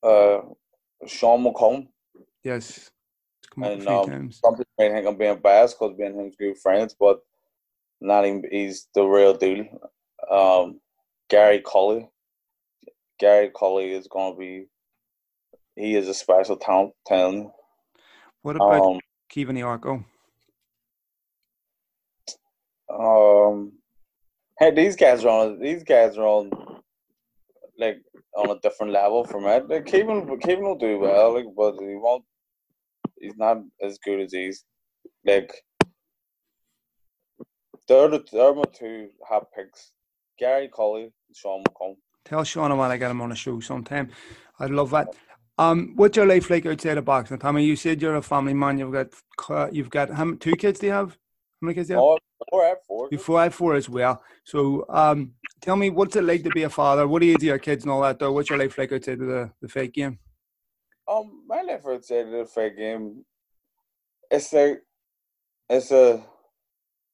uh 0.04 0.42
Sean 1.08 1.44
McComb 1.44 1.88
Yes, 2.44 2.92
come 3.54 3.64
And, 3.64 3.88
um, 3.88 4.32
some 4.32 4.56
people 4.56 4.74
may 4.78 4.90
think 4.90 5.08
I'm 5.08 5.18
being 5.18 5.40
biased 5.40 5.80
because 5.80 5.96
being 5.98 6.16
him's 6.16 6.36
good 6.36 6.58
friends, 6.58 6.94
but 7.00 7.22
not 8.02 8.26
even 8.26 8.44
he's 8.52 8.88
the 8.94 9.04
real 9.04 9.34
deal. 9.34 9.66
Um, 10.30 10.82
Gary 11.30 11.64
Cully. 11.66 12.10
Gary 13.18 13.50
Cully 13.58 13.94
is 13.94 14.08
going 14.08 14.34
to 14.34 14.40
be. 14.40 14.66
He 15.76 15.96
is 15.96 16.08
a 16.08 16.14
special 16.14 16.58
talent. 16.58 16.94
talent. 17.06 17.52
What 18.42 18.56
about 18.58 18.84
Um, 18.84 19.00
Kevin 19.30 19.62
Arco? 19.64 20.04
um, 22.90 23.74
hey, 24.60 24.72
these 24.72 24.96
guys 24.96 25.24
are 25.26 25.30
on. 25.30 25.60
These 25.60 25.84
guys 25.84 26.18
are 26.18 26.28
on, 26.28 26.52
like 27.78 27.98
on 28.36 28.52
a 28.52 28.60
different 28.60 28.92
level 28.92 29.24
from 29.24 29.46
it. 29.48 29.68
Like 29.68 29.86
Kevin, 29.86 30.40
Kevin 30.40 30.66
will 30.66 30.78
do 30.78 31.00
well, 31.00 31.34
like, 31.34 31.46
but 31.58 31.76
he 31.80 31.96
won't. 31.96 32.24
He's 33.20 33.36
not 33.38 33.58
as 33.82 33.98
good 34.00 34.20
as 34.20 34.34
he's 34.34 34.64
like. 35.26 35.52
They're 37.88 38.08
the 38.08 38.24
they're 38.32 38.54
my 38.54 38.64
two 38.74 39.10
hot 39.28 39.48
picks: 39.56 39.92
Gary 40.38 40.70
Cully, 40.74 41.04
and 41.04 41.36
Sean 41.36 41.64
McComb. 41.64 41.96
Tell 42.26 42.44
Sean 42.44 42.72
I 42.72 42.76
want 42.76 42.94
to 42.94 42.98
get 42.98 43.12
him 43.12 43.22
on 43.22 43.32
a 43.32 43.36
show 43.36 43.60
sometime. 43.60 44.12
I'd 44.60 44.70
love 44.72 44.92
that. 44.92 45.08
Um, 45.58 45.94
what's 45.96 46.18
your 46.18 46.26
life 46.26 46.50
like 46.50 46.66
outside 46.66 46.98
of 46.98 47.06
boxing, 47.06 47.38
Tommy? 47.38 47.64
You 47.64 47.76
said 47.76 48.02
you're 48.02 48.16
a 48.16 48.22
family 48.22 48.54
man. 48.54 48.80
You've 48.80 48.92
got 48.92 49.74
you've 49.74 49.90
got 49.90 50.10
how 50.10 50.26
many, 50.26 50.38
two 50.38 50.56
kids? 50.56 50.80
Do 50.80 50.88
you 50.88 50.94
have? 50.94 51.12
How 51.12 51.66
many 51.66 51.76
kids 51.76 51.88
do 51.88 51.94
you 51.94 51.98
have? 51.98 52.04
Oh, 52.04 52.18
four 52.50 52.66
at 52.66 52.86
four. 52.88 53.10
Before 53.10 53.40
I 53.40 53.44
have 53.44 53.56
four 53.56 53.76
as 53.76 53.88
well. 53.88 54.24
So, 54.44 54.86
um, 54.90 55.34
tell 55.62 55.76
me, 55.76 55.92
what's 55.92 56.16
it 56.16 56.24
like 56.24 56.44
to 56.44 56.50
be 56.50 56.64
a 56.64 56.70
father? 56.70 57.08
What 57.08 57.24
age 57.24 57.44
are 57.44 57.46
your 57.46 57.60
kids 57.60 57.84
and 57.84 57.92
all 57.92 58.02
that? 58.02 58.18
Though, 58.18 58.32
what's 58.32 58.50
your 58.50 58.60
life 58.60 58.78
like 58.78 58.92
outside 58.92 59.22
of 59.22 59.28
the 59.28 59.52
the 59.62 59.68
fake 59.68 59.94
game? 59.94 60.18
Um, 61.08 61.44
my 61.48 61.62
life 61.62 61.86
outside 61.86 62.26
of 62.28 62.32
the 62.32 62.46
fake 62.46 62.78
game, 62.78 63.26
it's 64.32 64.54
like, 64.54 64.82
it's 65.70 65.92
a, 65.92 66.24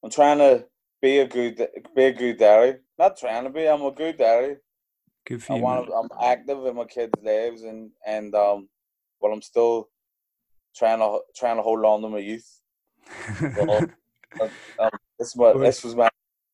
I'm 0.04 0.12
trying 0.12 0.38
to 0.38 0.66
be 1.02 1.20
a 1.20 1.28
good, 1.28 1.68
be 1.96 2.04
a 2.06 2.14
good 2.14 2.38
daddy. 2.38 2.78
Not 2.98 3.18
trying 3.18 3.46
to 3.46 3.50
be, 3.50 3.68
I'm 3.68 3.82
a 3.82 3.92
good 3.92 4.18
daddy. 4.18 4.58
Good 5.30 5.44
for 5.44 5.54
I 5.54 5.56
you. 5.58 5.62
want 5.62 5.90
man. 5.90 5.98
I'm 5.98 6.10
active 6.32 6.66
in 6.66 6.76
my 6.76 6.86
kids' 6.86 7.14
lives 7.22 7.62
and 7.62 7.92
and 8.06 8.34
um, 8.34 8.68
but 9.22 9.28
I'm 9.28 9.44
still 9.44 9.90
trying 10.76 10.98
to 10.98 11.20
trying 11.36 11.58
to 11.58 11.62
hold 11.62 11.86
on 11.86 12.02
to 12.02 12.10
my 12.10 12.18
youth. 12.18 12.50
Um, 14.80 14.92
this 15.18 15.36
was 15.36 15.60
this 15.60 15.84
was 15.84 15.96
my 15.96 16.08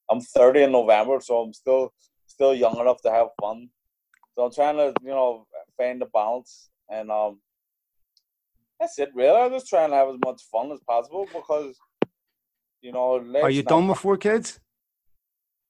I'm 0.10 0.20
30 0.20 0.64
in 0.64 0.72
November, 0.72 1.20
so 1.22 1.42
I'm 1.42 1.54
still 1.54 1.94
still 2.26 2.54
young 2.56 2.80
enough 2.80 3.02
to 3.02 3.12
have 3.12 3.28
fun. 3.40 3.70
So 4.34 4.46
I'm 4.46 4.52
trying 4.52 4.78
to 4.78 4.94
you 5.04 5.10
know 5.10 5.46
find 5.78 6.02
the 6.02 6.08
balance 6.08 6.70
and 6.90 7.10
um. 7.12 7.40
That's 8.80 9.00
it, 9.00 9.12
really. 9.16 9.40
I'm 9.40 9.52
just 9.52 9.70
trying 9.70 9.92
to 9.92 9.96
have 9.96 10.10
as 10.10 10.18
much 10.26 10.42
fun 10.52 10.70
as 10.74 10.82
possible 10.86 11.26
because, 11.34 11.78
you 12.82 12.92
know. 12.92 13.24
Are 13.42 13.50
you 13.50 13.64
done 13.64 13.88
with 13.88 14.00
four 14.00 14.18
kids? 14.18 14.60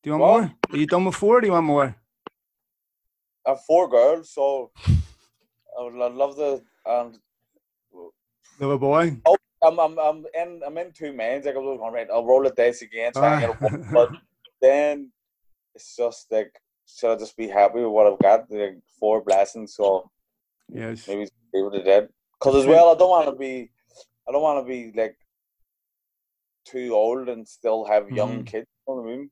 Do 0.02 0.10
you 0.10 0.18
want 0.18 0.24
more? 0.24 0.54
Are 0.72 0.78
you 0.78 0.88
done 0.88 1.06
with 1.06 1.14
four? 1.14 1.38
Or 1.38 1.42
do 1.42 1.46
you 1.46 1.54
want 1.54 1.68
more? 1.68 1.96
I 3.46 3.52
have 3.52 3.62
four 3.66 3.88
girls, 3.88 4.32
so 4.32 4.72
I 5.78 5.84
would 5.84 6.02
I'd 6.02 6.14
love 6.14 6.36
the 6.36 6.64
Um, 6.86 7.14
Little 8.60 8.78
boy. 8.80 9.18
Oh, 9.26 9.36
I'm 9.64 9.80
I'm 9.80 10.00
I'm 10.00 10.26
in 10.34 10.62
I'm 10.66 10.78
in 10.78 10.92
two 10.94 11.12
mains. 11.14 11.46
Like 11.46 11.56
I 11.56 11.58
was 11.60 11.78
going 11.78 11.94
right. 11.94 12.08
I'll 12.12 12.26
roll 12.26 12.44
the 12.44 12.52
dice 12.52 12.82
again, 12.82 13.12
and 13.16 13.26
a 13.26 13.48
Ah. 13.48 13.52
one, 13.60 13.86
but 13.92 14.10
then 14.62 15.12
it's 15.74 15.96
just 15.96 16.32
like 16.32 16.54
should 16.88 17.14
I 17.14 17.18
just 17.18 17.36
be 17.36 17.48
happy 17.48 17.80
with 17.80 17.92
what 17.92 18.08
I've 18.08 18.20
got? 18.20 18.50
Like 18.52 18.78
four 19.00 19.22
blessings, 19.22 19.76
so 19.76 20.10
yes. 20.70 21.08
maybe 21.08 21.28
leave 21.54 21.74
it 21.74 21.80
at 21.80 21.86
that. 21.86 22.10
Because 22.40 22.56
as 22.64 22.68
well, 22.68 22.90
I 22.90 22.96
don't 22.96 23.10
want 23.10 23.28
to 23.28 23.36
be, 23.36 23.72
I 24.28 24.32
don't 24.32 24.42
want 24.42 24.66
to 24.66 24.70
be 24.70 24.92
like 24.96 25.18
too 26.66 26.94
old 26.94 27.28
and 27.30 27.48
still 27.48 27.86
have 27.86 28.10
young 28.12 28.44
Mhm. 28.44 28.46
kids. 28.46 28.68
You 28.88 28.96
know 28.96 29.02
what 29.02 29.08
I 29.10 29.16
mean? 29.18 29.32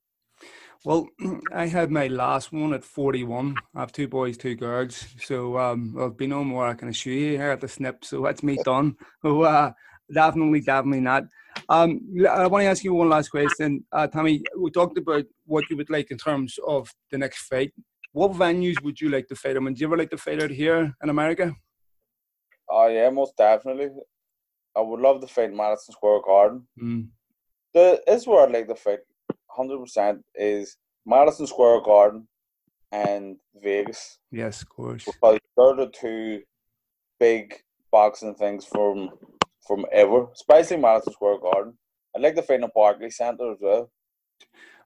Well, 0.86 1.08
I 1.54 1.68
had 1.68 1.92
my 1.92 2.08
last 2.08 2.52
one 2.52 2.74
at 2.74 2.84
41. 2.84 3.56
I 3.76 3.80
have 3.80 3.92
two 3.92 4.08
boys, 4.08 4.38
two 4.38 4.56
girls. 4.56 5.06
So 5.20 5.58
um, 5.58 5.94
there'll 5.94 6.12
be 6.12 6.28
no 6.28 6.44
more 6.44 6.68
I 6.68 6.74
can 6.74 6.90
assure 6.90 7.14
you 7.14 7.38
here 7.38 7.52
at 7.52 7.62
the 7.62 7.68
snip. 7.68 8.04
So 8.04 8.22
that's 8.22 8.44
me 8.44 8.58
done. 8.64 8.96
So 9.22 9.44
uh, 9.44 9.72
definitely, 10.14 10.62
definitely 10.62 11.02
not. 11.02 11.24
Um, 11.70 12.02
I 12.30 12.48
want 12.48 12.64
to 12.64 12.68
ask 12.68 12.84
you 12.84 12.94
one 12.94 13.10
last 13.10 13.30
question. 13.30 13.86
Uh, 13.92 14.08
Tommy, 14.08 14.42
we 14.58 14.72
talked 14.72 14.98
about 14.98 15.26
what 15.46 15.70
you 15.70 15.78
would 15.78 15.90
like 15.90 16.12
in 16.12 16.18
terms 16.18 16.58
of 16.68 16.90
the 17.12 17.18
next 17.18 17.44
fight. 17.44 17.72
What 18.12 18.34
venues 18.34 18.82
would 18.84 19.00
you 19.00 19.10
like 19.10 19.28
to 19.28 19.36
fight? 19.36 19.56
I 19.56 19.60
mean, 19.60 19.74
do 19.74 19.82
you 19.82 19.88
ever 19.88 19.98
like 19.98 20.10
to 20.12 20.18
fight 20.18 20.42
out 20.42 20.52
here 20.52 20.94
in 21.02 21.10
America? 21.10 21.56
Oh 22.70 22.88
yeah, 22.88 23.10
most 23.10 23.38
definitely. 23.38 23.90
I 24.76 24.82
would 24.82 25.00
love 25.00 25.22
to 25.22 25.28
fight 25.28 25.54
Madison 25.54 25.94
Square 25.94 26.22
Garden. 26.26 26.68
Mm, 26.82 27.10
the 27.74 28.02
is 28.08 28.26
where 28.26 28.46
I'd 28.46 28.52
like 28.52 28.68
to 28.68 28.76
fight 28.76 29.00
hundred 29.56 29.80
percent 29.80 30.24
is 30.36 30.78
Madison 31.06 31.48
Square 31.48 31.82
Garden 31.82 32.28
and 32.92 33.38
Vegas 33.62 34.20
yes, 34.32 34.62
of 34.62 34.70
course. 34.70 35.06
because 35.06 35.40
they're 35.58 35.76
the 35.76 35.92
two 35.92 36.42
big 37.20 37.54
boxing 37.92 38.36
things 38.36 38.66
from 38.66 39.10
from 39.68 39.86
ever, 39.92 40.28
especially 40.34 40.78
Madison 40.78 41.14
Square 41.14 41.40
Garden. 41.40 41.74
I'd 42.16 42.22
like 42.22 42.36
to 42.36 42.42
fight 42.44 42.56
in 42.56 42.62
the 42.62 42.70
Barclays 42.76 43.18
Center 43.18 43.52
as 43.54 43.58
well. 43.62 43.90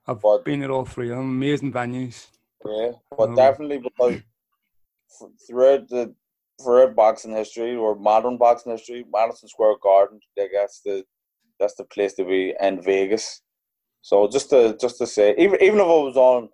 I've 0.06 0.20
But- 0.20 0.44
been 0.44 0.62
at 0.62 0.70
all 0.70 0.84
three 0.84 1.10
of 1.10 1.16
them. 1.16 1.30
Amazing 1.30 1.72
venues. 1.72 2.28
Yeah, 2.64 2.92
but 3.10 3.30
Oh. 3.30 3.34
definitely 3.34 3.78
because 3.78 4.20
throughout 5.46 5.88
the 5.88 6.14
throughout 6.62 6.94
boxing 6.96 7.30
history 7.32 7.76
or 7.76 7.94
modern 7.94 8.36
boxing 8.36 8.72
history, 8.72 9.04
Madison 9.12 9.48
Square 9.48 9.76
Garden, 9.82 10.18
like 10.36 10.50
that's 10.52 10.80
the 10.80 11.04
that's 11.60 11.74
the 11.74 11.84
place 11.84 12.14
to 12.14 12.24
be, 12.24 12.54
and 12.60 12.82
Vegas. 12.84 13.42
So 14.08 14.26
just 14.26 14.48
to 14.48 14.74
just 14.80 14.96
to 14.98 15.06
say, 15.06 15.34
even 15.36 15.60
even 15.60 15.80
if 15.80 15.84
I 15.84 16.00
was 16.08 16.16
on 16.16 16.48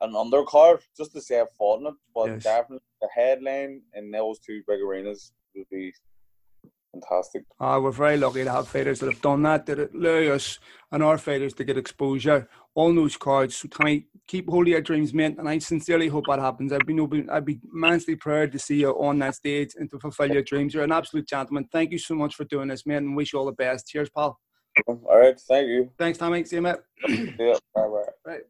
an 0.00 0.14
undercard, 0.14 0.78
just 0.96 1.12
to 1.12 1.20
say 1.20 1.38
I 1.38 1.44
fought 1.58 1.80
in 1.80 1.88
it, 1.88 1.94
but 2.14 2.28
Yes. 2.28 2.44
definitely 2.44 2.86
the 3.02 3.08
headline 3.14 3.82
in 3.92 4.10
those 4.10 4.38
two 4.38 4.62
big 4.66 4.80
arenas 4.80 5.32
would 5.54 5.68
be 5.70 5.92
fantastic. 6.92 7.42
Uh, 7.60 7.78
we're 7.82 7.90
very 7.90 8.16
lucky 8.16 8.42
to 8.42 8.50
have 8.50 8.68
fighters 8.68 9.00
that 9.00 9.12
have 9.12 9.20
done 9.20 9.42
that, 9.42 9.66
that 9.66 9.94
allow 9.94 10.34
us 10.34 10.58
and 10.92 11.02
our 11.02 11.18
fighters 11.18 11.52
to 11.52 11.64
get 11.64 11.76
exposure 11.76 12.48
on 12.74 12.96
those 12.96 13.18
cards. 13.18 13.56
So, 13.56 13.68
Tommy, 13.68 14.06
keep 14.26 14.48
hold 14.48 14.66
of 14.66 14.68
your 14.68 14.80
dreams, 14.80 15.12
mate. 15.12 15.36
And 15.36 15.46
I 15.46 15.58
sincerely 15.58 16.08
hope 16.08 16.24
that 16.28 16.38
happens. 16.38 16.72
I'd 16.72 16.86
be, 16.86 16.94
no, 16.94 17.06
I'd 17.30 17.44
be 17.44 17.60
immensely 17.70 18.16
proud 18.16 18.50
to 18.52 18.58
see 18.58 18.80
you 18.80 18.92
on 18.92 19.18
that 19.18 19.34
stage 19.34 19.74
and 19.76 19.90
to 19.90 19.98
fulfill 19.98 20.32
your 20.32 20.42
dreams. 20.42 20.72
You're 20.72 20.84
an 20.84 20.92
absolute 20.92 21.28
gentleman. 21.28 21.68
Thank 21.70 21.92
you 21.92 21.98
so 21.98 22.14
much 22.14 22.34
for 22.34 22.44
doing 22.44 22.68
this, 22.68 22.86
mate, 22.86 22.96
and 22.96 23.14
wish 23.14 23.34
you 23.34 23.38
all 23.40 23.44
the 23.44 23.52
best. 23.52 23.88
Cheers, 23.88 24.08
pal. 24.08 24.38
All 24.86 25.18
right, 25.18 25.38
thank 25.40 25.68
you. 25.68 25.90
Thanks, 25.98 26.18
Tommy. 26.18 26.44
See 26.44 26.56
you, 26.56 26.62
mate. 26.62 26.76
Yeah, 27.38 27.56
bye 27.74 27.82
bye. 27.88 28.02
Right. 28.24 28.40